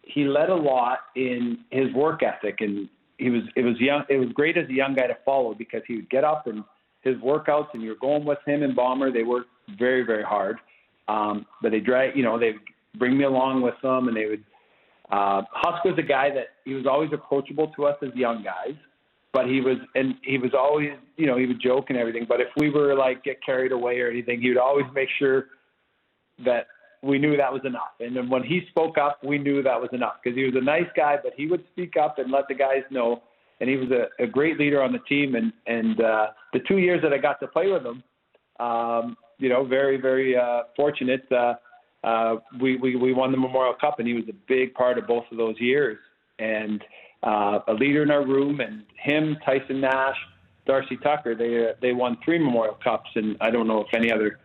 he 0.02 0.24
led 0.24 0.50
a 0.50 0.54
lot 0.54 0.98
in 1.14 1.58
his 1.70 1.92
work 1.94 2.22
ethic, 2.22 2.56
and 2.60 2.88
he 3.18 3.30
was 3.30 3.42
it 3.56 3.64
was 3.64 3.78
young. 3.78 4.04
It 4.08 4.18
was 4.18 4.28
great 4.34 4.56
as 4.56 4.68
a 4.68 4.72
young 4.72 4.94
guy 4.94 5.06
to 5.06 5.16
follow 5.24 5.54
because 5.54 5.82
he 5.86 5.96
would 5.96 6.10
get 6.10 6.24
up 6.24 6.46
and 6.46 6.64
his 7.02 7.16
workouts, 7.16 7.68
and 7.72 7.82
you're 7.82 7.96
going 7.96 8.24
with 8.24 8.38
him 8.46 8.62
and 8.62 8.74
Bomber. 8.74 9.12
They 9.12 9.22
worked 9.22 9.50
very 9.78 10.02
very 10.02 10.24
hard. 10.24 10.58
Um, 11.08 11.46
but 11.60 11.72
they 11.72 11.80
drag, 11.80 12.16
you 12.16 12.22
know, 12.22 12.38
they 12.38 12.52
bring 12.96 13.18
me 13.18 13.24
along 13.24 13.62
with 13.62 13.74
them, 13.82 14.08
and 14.08 14.16
they 14.16 14.26
would. 14.26 14.44
Uh, 15.10 15.42
Husk 15.50 15.84
was 15.84 15.98
a 15.98 16.02
guy 16.02 16.30
that 16.30 16.48
he 16.64 16.74
was 16.74 16.86
always 16.86 17.10
approachable 17.12 17.72
to 17.74 17.86
us 17.86 17.96
as 18.00 18.14
young 18.14 18.44
guys, 18.44 18.76
but 19.32 19.46
he 19.46 19.60
was 19.60 19.76
and 19.94 20.14
he 20.22 20.38
was 20.38 20.52
always, 20.58 20.90
you 21.16 21.26
know, 21.26 21.36
he 21.36 21.46
would 21.46 21.60
joke 21.60 21.86
and 21.88 21.98
everything. 21.98 22.26
But 22.28 22.40
if 22.40 22.48
we 22.56 22.70
were 22.70 22.94
like 22.94 23.22
get 23.22 23.44
carried 23.44 23.72
away 23.72 24.00
or 24.00 24.08
anything, 24.08 24.40
he 24.40 24.48
would 24.48 24.58
always 24.58 24.86
make 24.94 25.08
sure 25.18 25.46
that 26.44 26.66
we 27.02 27.18
knew 27.18 27.36
that 27.36 27.52
was 27.52 27.62
enough. 27.64 27.94
And 28.00 28.16
then 28.16 28.28
when 28.28 28.42
he 28.42 28.62
spoke 28.70 28.98
up, 28.98 29.22
we 29.24 29.38
knew 29.38 29.62
that 29.62 29.80
was 29.80 29.90
enough 29.92 30.14
because 30.22 30.36
he 30.36 30.44
was 30.44 30.54
a 30.56 30.64
nice 30.64 30.88
guy, 30.96 31.16
but 31.22 31.32
he 31.36 31.46
would 31.46 31.64
speak 31.72 31.96
up 31.96 32.18
and 32.18 32.30
let 32.30 32.48
the 32.48 32.54
guys 32.54 32.82
know. 32.90 33.22
And 33.60 33.70
he 33.70 33.76
was 33.76 33.90
a, 33.90 34.22
a 34.22 34.26
great 34.26 34.58
leader 34.58 34.82
on 34.82 34.92
the 34.92 34.98
team. 35.00 35.34
And 35.34 35.52
and 35.66 36.00
uh, 36.00 36.26
the 36.52 36.60
two 36.66 36.78
years 36.78 37.00
that 37.02 37.12
I 37.12 37.18
got 37.18 37.40
to 37.40 37.46
play 37.46 37.70
with 37.70 37.84
him, 37.84 38.02
um, 38.58 39.16
you 39.38 39.48
know, 39.48 39.64
very 39.64 40.00
very 40.00 40.36
uh, 40.36 40.62
fortunate. 40.74 41.24
Uh, 41.30 41.54
uh, 42.02 42.36
we, 42.60 42.76
we 42.78 42.96
we 42.96 43.12
won 43.12 43.30
the 43.30 43.38
Memorial 43.38 43.74
Cup, 43.80 43.98
and 43.98 44.08
he 44.08 44.14
was 44.14 44.24
a 44.28 44.34
big 44.48 44.74
part 44.74 44.98
of 44.98 45.06
both 45.06 45.24
of 45.30 45.38
those 45.38 45.56
years. 45.60 45.98
And 46.38 46.82
uh, 47.22 47.60
a 47.68 47.74
leader 47.74 48.02
in 48.02 48.10
our 48.10 48.24
room, 48.24 48.60
and 48.60 48.84
him, 48.96 49.36
Tyson 49.44 49.80
Nash, 49.80 50.16
Darcy 50.66 50.96
Tucker, 51.02 51.34
they 51.34 51.68
uh, 51.68 51.72
they 51.80 51.92
won 51.92 52.16
three 52.24 52.38
Memorial 52.38 52.78
Cups, 52.82 53.10
and 53.14 53.36
I 53.40 53.50
don't 53.50 53.66
know 53.66 53.80
if 53.80 53.88
any 53.94 54.12
other 54.12 54.38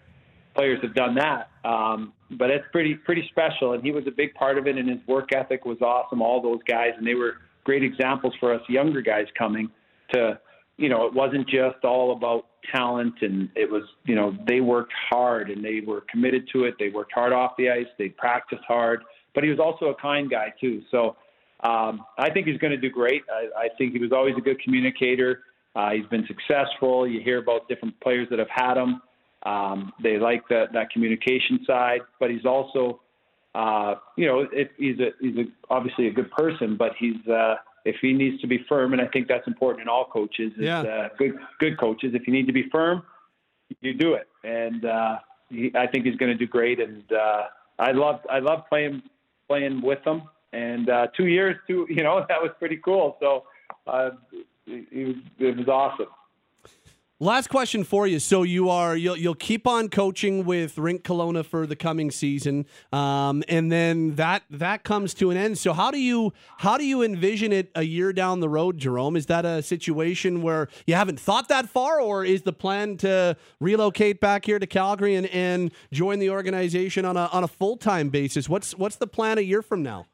players 0.56 0.80
have 0.82 0.96
done 0.96 1.16
that. 1.16 1.50
Um, 1.64 2.14
but 2.32 2.50
it's 2.50 2.66
pretty 2.72 2.96
pretty 2.96 3.28
special, 3.30 3.74
and 3.74 3.84
he 3.84 3.92
was 3.92 4.06
a 4.08 4.12
big 4.12 4.34
part 4.34 4.58
of 4.58 4.68
it, 4.68 4.78
and 4.78 4.90
his 4.90 5.00
work 5.08 5.30
ethic 5.34 5.66
was 5.66 5.82
awesome. 5.82 6.22
All 6.22 6.42
those 6.42 6.62
guys, 6.68 6.92
and 6.98 7.06
they 7.06 7.16
were 7.16 7.36
great 7.64 7.84
examples 7.84 8.34
for 8.40 8.54
us 8.54 8.62
younger 8.70 9.02
guys 9.02 9.26
coming 9.38 9.70
to, 10.14 10.40
you 10.78 10.88
know, 10.88 11.06
it 11.06 11.14
wasn't 11.14 11.48
just 11.48 11.84
all 11.84 12.12
about 12.16 12.46
talent, 12.72 13.16
and 13.22 13.50
it 13.56 13.70
was, 13.70 13.84
you 14.06 14.16
know, 14.16 14.36
they 14.48 14.62
worked 14.62 14.94
hard 15.10 15.50
and 15.50 15.64
they 15.64 15.82
were 15.86 16.02
committed 16.10 16.48
to 16.54 16.64
it. 16.64 16.76
They 16.80 16.90
worked 16.90 17.12
hard 17.14 17.34
off 17.34 17.52
the 17.58 17.70
ice. 17.70 17.88
They 17.98 18.10
practiced 18.10 18.64
hard, 18.68 19.04
but 19.34 19.44
he 19.44 19.50
was 19.50 19.60
also 19.60 19.88
a 19.88 19.96
kind 19.96 20.30
guy 20.30 20.54
too. 20.60 20.82
So 20.92 21.18
um, 21.68 21.94
I 22.18 22.30
think 22.32 22.48
he's 22.48 22.58
going 22.64 22.72
to 22.80 22.84
do 22.88 22.90
great. 22.90 23.24
I, 23.40 23.66
I 23.66 23.68
think 23.78 23.94
he 23.94 24.00
was 24.00 24.12
always 24.12 24.36
a 24.38 24.42
good 24.42 24.60
communicator. 24.62 25.32
Uh, 25.76 25.92
he's 25.92 26.06
been 26.08 26.26
successful. 26.28 27.08
You 27.08 27.20
hear 27.22 27.40
about 27.40 27.68
different 27.68 28.00
players 28.02 28.28
that 28.30 28.40
have 28.40 28.54
had 28.64 28.76
him. 28.78 29.02
Um, 29.46 29.94
they 30.02 30.18
like 30.18 30.44
that 30.50 30.74
that 30.74 30.90
communication 30.92 31.56
side, 31.68 32.02
but 32.20 32.32
he's 32.32 32.46
also, 32.46 33.02
uh, 33.54 33.96
you 34.18 34.26
know, 34.28 34.48
if 34.52 34.70
he's 34.78 35.00
a 35.00 35.10
he's 35.22 35.38
a, 35.38 35.44
obviously 35.70 36.08
a 36.08 36.12
good 36.12 36.32
person, 36.32 36.78
but 36.78 36.92
he's 36.98 37.22
uh, 37.28 37.56
if 37.84 37.96
he 38.02 38.12
needs 38.14 38.42
to 38.42 38.48
be 38.48 38.66
firm, 38.68 38.94
and 38.94 39.02
I 39.02 39.08
think 39.14 39.28
that's 39.28 39.48
important 39.48 39.84
in 39.84 39.90
all 39.90 40.06
coaches. 40.06 40.52
Is, 40.58 40.66
Yeah. 40.66 40.82
uh, 40.82 41.10
good 41.20 41.34
good 41.60 41.80
coaches. 41.80 42.12
If 42.16 42.26
you 42.28 42.34
need 42.34 42.48
to 42.48 42.54
be 42.54 42.64
firm, 42.72 43.04
you 43.82 43.94
do 43.94 44.16
it, 44.16 44.28
and 44.44 44.84
uh, 44.86 45.18
he, 45.50 45.72
I 45.76 45.86
think 45.88 46.06
he's 46.06 46.16
going 46.16 46.32
to 46.32 46.38
do 46.38 46.48
great. 46.48 46.80
And 46.80 47.04
uh, 47.12 47.44
I 47.78 47.92
love 47.92 48.22
I 48.30 48.40
love 48.40 48.64
playing 48.70 49.04
playing 49.48 49.82
with 49.82 50.00
him. 50.06 50.24
And 50.56 50.90
uh, 50.90 51.08
two 51.18 51.28
years, 51.28 51.58
two 51.68 51.86
you 51.90 52.04
know, 52.04 52.26
that 52.30 52.42
was 52.42 52.52
pretty 52.58 52.78
cool. 52.78 53.18
So 53.20 53.44
uh, 53.88 54.12
it, 54.66 55.08
was 55.08 55.16
it 55.40 55.58
was 55.58 55.68
awesome. 55.68 56.08
Last 57.22 57.48
question 57.48 57.86
for 57.86 58.06
you. 58.08 58.20
So 58.20 58.44
you 58.44 58.70
are 58.70 58.96
you'll 58.96 59.16
you'll 59.16 59.36
keep 59.36 59.68
on 59.68 59.88
coaching 59.88 60.44
with 60.44 60.78
Rink 60.78 61.04
Kelowna 61.04 61.46
for 61.46 61.66
the 61.66 61.76
coming 61.76 62.12
season, 62.12 62.66
um, 62.92 63.42
and 63.48 63.72
then 63.72 64.16
that 64.16 64.44
that 64.50 64.84
comes 64.84 65.14
to 65.16 65.32
an 65.32 65.38
end. 65.38 65.58
So 65.58 65.72
how 65.72 65.92
do 65.92 65.98
you 65.98 66.34
how 66.58 66.78
do 66.78 66.86
you 66.86 67.04
envision 67.04 67.54
it 67.54 67.72
a 67.74 67.84
year 67.84 68.12
down 68.12 68.42
the 68.42 68.50
road, 68.50 68.80
Jarome? 68.80 69.16
Is 69.18 69.28
that 69.28 69.46
a 69.46 69.62
situation 69.62 70.42
where 70.42 70.68
you 70.86 70.96
haven't 70.96 71.18
thought 71.18 71.48
that 71.48 71.70
far, 71.70 72.02
or 72.02 72.26
is 72.26 72.42
the 72.42 72.54
plan 72.54 72.98
to 72.98 73.38
relocate 73.62 74.20
back 74.20 74.44
here 74.44 74.60
to 74.60 74.68
Calgary 74.68 75.16
and, 75.16 75.28
and 75.28 75.72
join 75.94 76.20
the 76.20 76.30
organization 76.30 77.06
on 77.06 77.16
a 77.16 77.28
on 77.32 77.46
a 77.46 77.48
full 77.48 77.78
time 77.78 78.10
basis? 78.10 78.50
What's 78.50 78.76
what's 78.76 78.98
the 78.98 79.08
plan 79.08 79.38
a 79.38 79.42
year 79.42 79.62
from 79.62 79.84
now? 79.84 80.06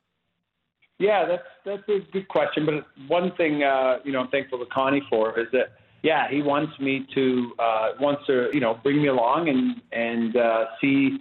Yeah, 1.02 1.26
that's 1.26 1.44
that's 1.66 1.90
a 1.90 2.12
good 2.12 2.28
question. 2.28 2.64
But 2.64 2.86
one 3.08 3.32
thing, 3.36 3.64
uh, 3.64 3.98
you 4.04 4.12
know, 4.12 4.20
I'm 4.20 4.28
thankful 4.28 4.60
to 4.60 4.66
Connie 4.68 5.02
for 5.10 5.38
is 5.40 5.48
that, 5.52 5.74
yeah, 6.04 6.30
he 6.30 6.44
wants 6.44 6.80
me 6.80 7.08
to 7.16 7.54
uh, 7.58 7.88
wants 8.00 8.28
to, 8.28 8.52
you 8.54 8.60
know, 8.60 8.80
bring 8.84 9.02
me 9.02 9.08
along 9.08 9.50
and 9.50 9.82
and 9.92 10.38
uh, 10.38 10.66
see 10.80 11.18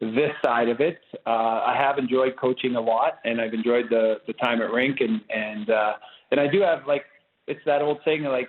this 0.00 0.32
side 0.44 0.68
of 0.68 0.80
it. 0.80 0.98
Uh, 1.26 1.62
I 1.64 1.76
have 1.78 1.96
enjoyed 1.96 2.36
coaching 2.40 2.74
a 2.74 2.80
lot, 2.80 3.20
and 3.24 3.40
I've 3.40 3.54
enjoyed 3.54 3.86
the 3.88 4.20
the 4.26 4.32
time 4.32 4.60
at 4.62 4.72
rink, 4.72 4.98
and 5.00 5.20
and 5.30 5.70
uh, 5.70 5.92
and 6.32 6.40
I 6.40 6.48
do 6.48 6.60
have 6.62 6.88
like 6.88 7.04
it's 7.46 7.64
that 7.66 7.82
old 7.82 8.00
saying 8.04 8.24
like, 8.24 8.48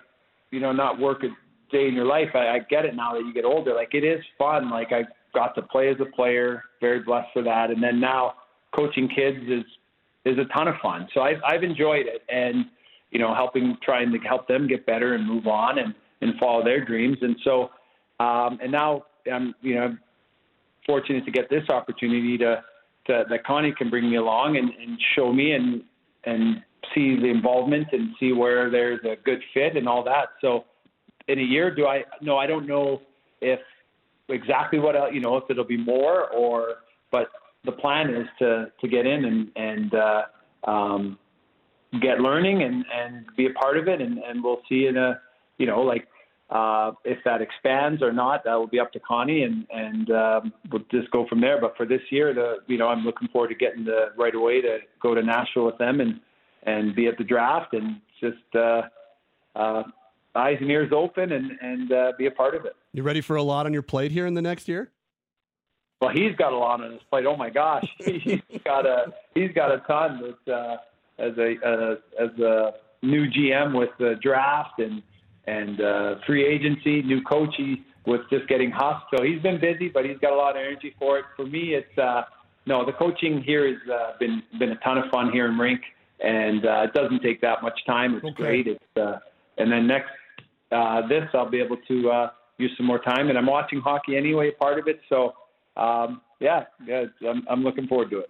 you 0.49 0.59
know, 0.59 0.71
not 0.71 0.99
work 0.99 1.23
a 1.23 1.27
day 1.71 1.87
in 1.87 1.93
your 1.93 2.05
life. 2.05 2.29
I, 2.33 2.55
I 2.55 2.59
get 2.67 2.85
it 2.85 2.95
now 2.95 3.13
that 3.13 3.23
you 3.23 3.33
get 3.35 3.45
older. 3.45 3.75
Like 3.75 3.93
it 3.93 4.03
is 4.03 4.23
fun. 4.35 4.71
Like 4.71 4.91
I 4.91 5.03
got 5.35 5.53
to 5.55 5.61
play 5.61 5.89
as 5.89 5.97
a 5.99 6.05
player, 6.05 6.63
very 6.79 7.01
blessed 7.01 7.29
for 7.33 7.43
that, 7.43 7.69
and 7.69 7.83
then 7.83 7.99
now 7.99 8.33
coaching 8.75 9.07
kids 9.07 9.37
is 9.47 9.63
is 10.25 10.37
a 10.37 10.45
ton 10.53 10.67
of 10.67 10.75
fun. 10.81 11.07
So 11.13 11.21
I've 11.21 11.41
I've 11.45 11.63
enjoyed 11.63 12.05
it, 12.07 12.23
and 12.29 12.65
you 13.11 13.19
know, 13.19 13.33
helping 13.35 13.77
trying 13.83 14.11
to 14.11 14.17
help 14.19 14.47
them 14.47 14.67
get 14.67 14.85
better 14.85 15.13
and 15.15 15.27
move 15.27 15.47
on 15.47 15.79
and 15.79 15.93
and 16.21 16.33
follow 16.39 16.63
their 16.63 16.83
dreams. 16.83 17.17
And 17.21 17.35
so, 17.43 17.69
um, 18.19 18.59
and 18.61 18.71
now 18.71 19.05
I'm 19.31 19.53
you 19.61 19.75
know 19.75 19.97
fortunate 20.85 21.25
to 21.25 21.31
get 21.31 21.49
this 21.49 21.63
opportunity 21.69 22.37
to, 22.37 22.63
to 23.07 23.23
that 23.29 23.45
Connie 23.45 23.73
can 23.77 23.89
bring 23.89 24.09
me 24.09 24.17
along 24.17 24.57
and, 24.57 24.69
and 24.69 24.99
show 25.15 25.31
me 25.31 25.53
and 25.53 25.83
and 26.23 26.61
see 26.93 27.15
the 27.15 27.27
involvement 27.27 27.87
and 27.91 28.09
see 28.19 28.33
where 28.33 28.69
there's 28.69 28.99
a 29.03 29.15
good 29.23 29.39
fit 29.53 29.75
and 29.75 29.87
all 29.87 30.03
that. 30.03 30.29
So 30.39 30.65
in 31.27 31.39
a 31.39 31.43
year, 31.43 31.73
do 31.73 31.85
I? 31.85 32.03
No, 32.21 32.37
I 32.37 32.47
don't 32.47 32.67
know 32.67 33.01
if 33.41 33.59
exactly 34.29 34.79
what 34.79 35.13
you 35.13 35.19
know 35.19 35.37
if 35.37 35.43
it'll 35.49 35.63
be 35.63 35.77
more 35.77 36.29
or 36.29 36.75
but 37.11 37.27
the 37.65 37.71
plan 37.71 38.09
is 38.13 38.27
to 38.39 38.71
to 38.79 38.87
get 38.87 39.05
in 39.05 39.25
and 39.25 39.51
and 39.55 39.93
uh, 39.93 40.21
um, 40.69 41.17
get 42.01 42.19
learning 42.19 42.63
and 42.63 42.85
and 42.93 43.25
be 43.35 43.45
a 43.45 43.51
part 43.51 43.77
of 43.77 43.87
it 43.87 44.01
and 44.01 44.17
and 44.19 44.43
we'll 44.43 44.61
see 44.67 44.87
in 44.87 44.97
a 44.97 45.19
you 45.57 45.65
know 45.65 45.81
like 45.81 46.07
uh, 46.49 46.91
if 47.05 47.17
that 47.23 47.41
expands 47.41 48.01
or 48.01 48.11
not 48.11 48.43
that 48.43 48.55
will 48.55 48.67
be 48.67 48.79
up 48.79 48.91
to 48.93 48.99
Connie 48.99 49.43
and 49.43 49.65
and 49.71 50.11
um, 50.11 50.53
we'll 50.71 50.83
just 50.91 51.11
go 51.11 51.25
from 51.27 51.41
there 51.41 51.59
but 51.59 51.75
for 51.77 51.85
this 51.85 52.01
year 52.09 52.33
the 52.33 52.57
you 52.67 52.77
know 52.77 52.87
I'm 52.87 53.03
looking 53.03 53.27
forward 53.29 53.49
to 53.49 53.55
getting 53.55 53.85
the 53.85 54.09
right 54.17 54.35
away 54.35 54.61
to 54.61 54.79
go 55.01 55.13
to 55.13 55.21
Nashville 55.21 55.65
with 55.65 55.77
them 55.77 56.01
and 56.01 56.19
and 56.63 56.95
be 56.95 57.07
at 57.07 57.17
the 57.17 57.23
draft 57.23 57.73
and 57.73 58.01
just 58.19 58.55
uh, 58.55 58.81
uh, 59.55 59.83
eyes 60.35 60.57
and 60.61 60.69
ears 60.71 60.91
open 60.95 61.31
and 61.31 61.51
and 61.61 61.91
uh, 61.91 62.11
be 62.17 62.25
a 62.27 62.31
part 62.31 62.55
of 62.55 62.65
it. 62.65 62.75
You 62.93 63.03
ready 63.03 63.21
for 63.21 63.35
a 63.35 63.43
lot 63.43 63.65
on 63.65 63.73
your 63.73 63.81
plate 63.81 64.11
here 64.11 64.25
in 64.25 64.33
the 64.33 64.41
next 64.41 64.67
year? 64.67 64.91
Well, 66.01 66.09
he's 66.09 66.35
got 66.35 66.51
a 66.51 66.57
lot 66.57 66.81
on 66.81 66.91
his 66.93 67.01
plate. 67.11 67.25
Oh 67.27 67.37
my 67.37 67.51
gosh, 67.51 67.85
he's 67.99 68.41
got 68.65 68.85
a 68.87 69.13
he's 69.35 69.51
got 69.53 69.71
a 69.71 69.79
ton. 69.87 70.21
With, 70.21 70.53
uh, 70.53 70.77
as 71.19 71.37
a 71.37 71.55
uh, 71.63 71.95
as 72.23 72.39
a 72.39 72.71
new 73.03 73.27
GM 73.29 73.77
with 73.77 73.89
the 73.99 74.15
draft 74.21 74.79
and 74.79 75.03
and 75.45 75.79
uh, 75.79 76.15
free 76.25 76.45
agency, 76.45 77.03
new 77.03 77.21
coach 77.21 77.53
he, 77.55 77.83
with 78.07 78.21
just 78.31 78.47
getting 78.47 78.71
Husk. 78.71 79.05
So 79.15 79.23
he's 79.23 79.41
been 79.43 79.59
busy, 79.61 79.89
but 79.89 80.05
he's 80.05 80.17
got 80.17 80.33
a 80.33 80.35
lot 80.35 80.51
of 80.55 80.61
energy 80.61 80.95
for 80.97 81.19
it. 81.19 81.25
For 81.35 81.45
me, 81.45 81.75
it's 81.75 81.97
uh, 81.99 82.23
no 82.65 82.83
the 82.83 82.93
coaching 82.93 83.43
here 83.43 83.67
has 83.67 83.89
uh, 83.89 84.13
been 84.19 84.41
been 84.57 84.71
a 84.71 84.77
ton 84.77 84.97
of 84.97 85.05
fun 85.11 85.31
here 85.31 85.45
in 85.45 85.57
Rink, 85.57 85.81
and 86.19 86.65
uh, 86.65 86.81
it 86.85 86.93
doesn't 86.93 87.21
take 87.21 87.41
that 87.41 87.61
much 87.61 87.79
time. 87.85 88.15
It's 88.15 88.25
Okay. 88.25 88.33
great. 88.43 88.67
It's 88.67 88.97
uh, 88.97 89.19
and 89.59 89.71
then 89.71 89.85
next 89.85 90.09
uh, 90.71 91.07
this 91.07 91.29
I'll 91.35 91.49
be 91.49 91.61
able 91.61 91.77
to 91.87 92.09
uh, 92.09 92.29
use 92.57 92.71
some 92.75 92.87
more 92.87 92.99
time, 92.99 93.29
and 93.29 93.37
I'm 93.37 93.45
watching 93.45 93.81
hockey 93.81 94.17
anyway, 94.17 94.49
part 94.49 94.79
of 94.79 94.87
it. 94.87 94.99
So 95.07 95.33
um, 95.77 96.21
yeah, 96.39 96.65
yeah, 96.85 97.05
I'm, 97.27 97.45
I'm 97.49 97.63
looking 97.63 97.87
forward 97.87 98.09
to 98.11 98.19
it. 98.19 98.29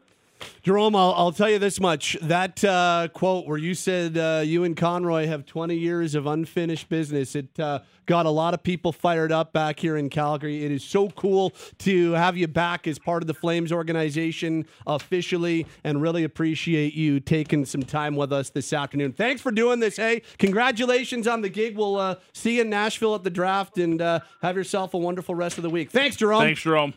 Jarome, 0.64 0.96
I'll, 0.96 1.14
I'll 1.14 1.32
tell 1.32 1.50
you 1.50 1.60
this 1.60 1.80
much. 1.80 2.18
That 2.22 2.64
uh, 2.64 3.08
quote 3.14 3.48
where 3.48 3.58
you 3.58 3.74
said 3.74 4.18
uh, 4.18 4.42
you 4.44 4.64
and 4.64 4.76
Conroy 4.78 5.28
have 5.28 5.46
20 5.46 5.76
years 5.76 6.16
of 6.16 6.28
unfinished 6.28 6.90
business, 6.90 7.36
it 7.36 7.60
uh, 7.60 7.80
got 8.06 8.26
a 8.26 8.30
lot 8.30 8.54
of 8.54 8.62
people 8.62 8.92
fired 8.92 9.32
up 9.32 9.54
back 9.54 9.80
here 9.80 9.98
in 9.98 10.10
Calgary. 10.10 10.64
It 10.64 10.72
is 10.72 10.84
so 10.84 11.10
cool 11.10 11.54
to 11.80 12.12
have 12.12 12.38
you 12.38 12.48
back 12.48 12.88
as 12.88 13.00
part 13.00 13.24
of 13.24 13.28
the 13.28 13.34
Flames 13.34 13.72
organization 13.72 14.66
officially 14.86 15.66
and 15.84 16.02
really 16.02 16.24
appreciate 16.24 16.94
you 16.94 17.20
taking 17.20 17.66
some 17.66 17.84
time 17.84 18.16
with 18.16 18.32
us 18.32 18.50
this 18.50 18.72
afternoon. 18.74 19.14
Thanks 19.14 19.42
for 19.42 19.52
doing 19.52 19.80
this. 19.80 19.98
Hey, 19.98 20.22
congratulations 20.38 21.28
on 21.28 21.42
the 21.42 21.50
gig. 21.50 21.76
We'll 21.76 21.98
uh, 21.98 22.16
see 22.34 22.58
you 22.58 22.62
in 22.62 22.70
Nashville 22.70 23.16
at 23.16 23.24
the 23.24 23.30
draft 23.30 23.78
and 23.78 24.02
uh, 24.02 24.20
have 24.42 24.56
yourself 24.56 24.94
a 24.94 24.98
wonderful 24.98 25.36
rest 25.36 25.58
of 25.58 25.64
the 25.64 25.70
week. 25.70 25.92
Thanks, 25.92 26.18
Jarome. 26.18 26.40
Thanks, 26.40 26.62
Jarome. 26.62 26.94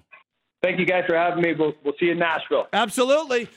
Thank 0.65 0.79
you 0.79 0.87
guys 0.87 1.05
for 1.07 1.15
having 1.15 1.43
me. 1.43 1.53
We'll, 1.53 1.75
we'll 1.85 1.93
see 2.01 2.07
you 2.07 2.13
in 2.13 2.19
Nashville. 2.19 2.69
Absolutely. 2.73 3.49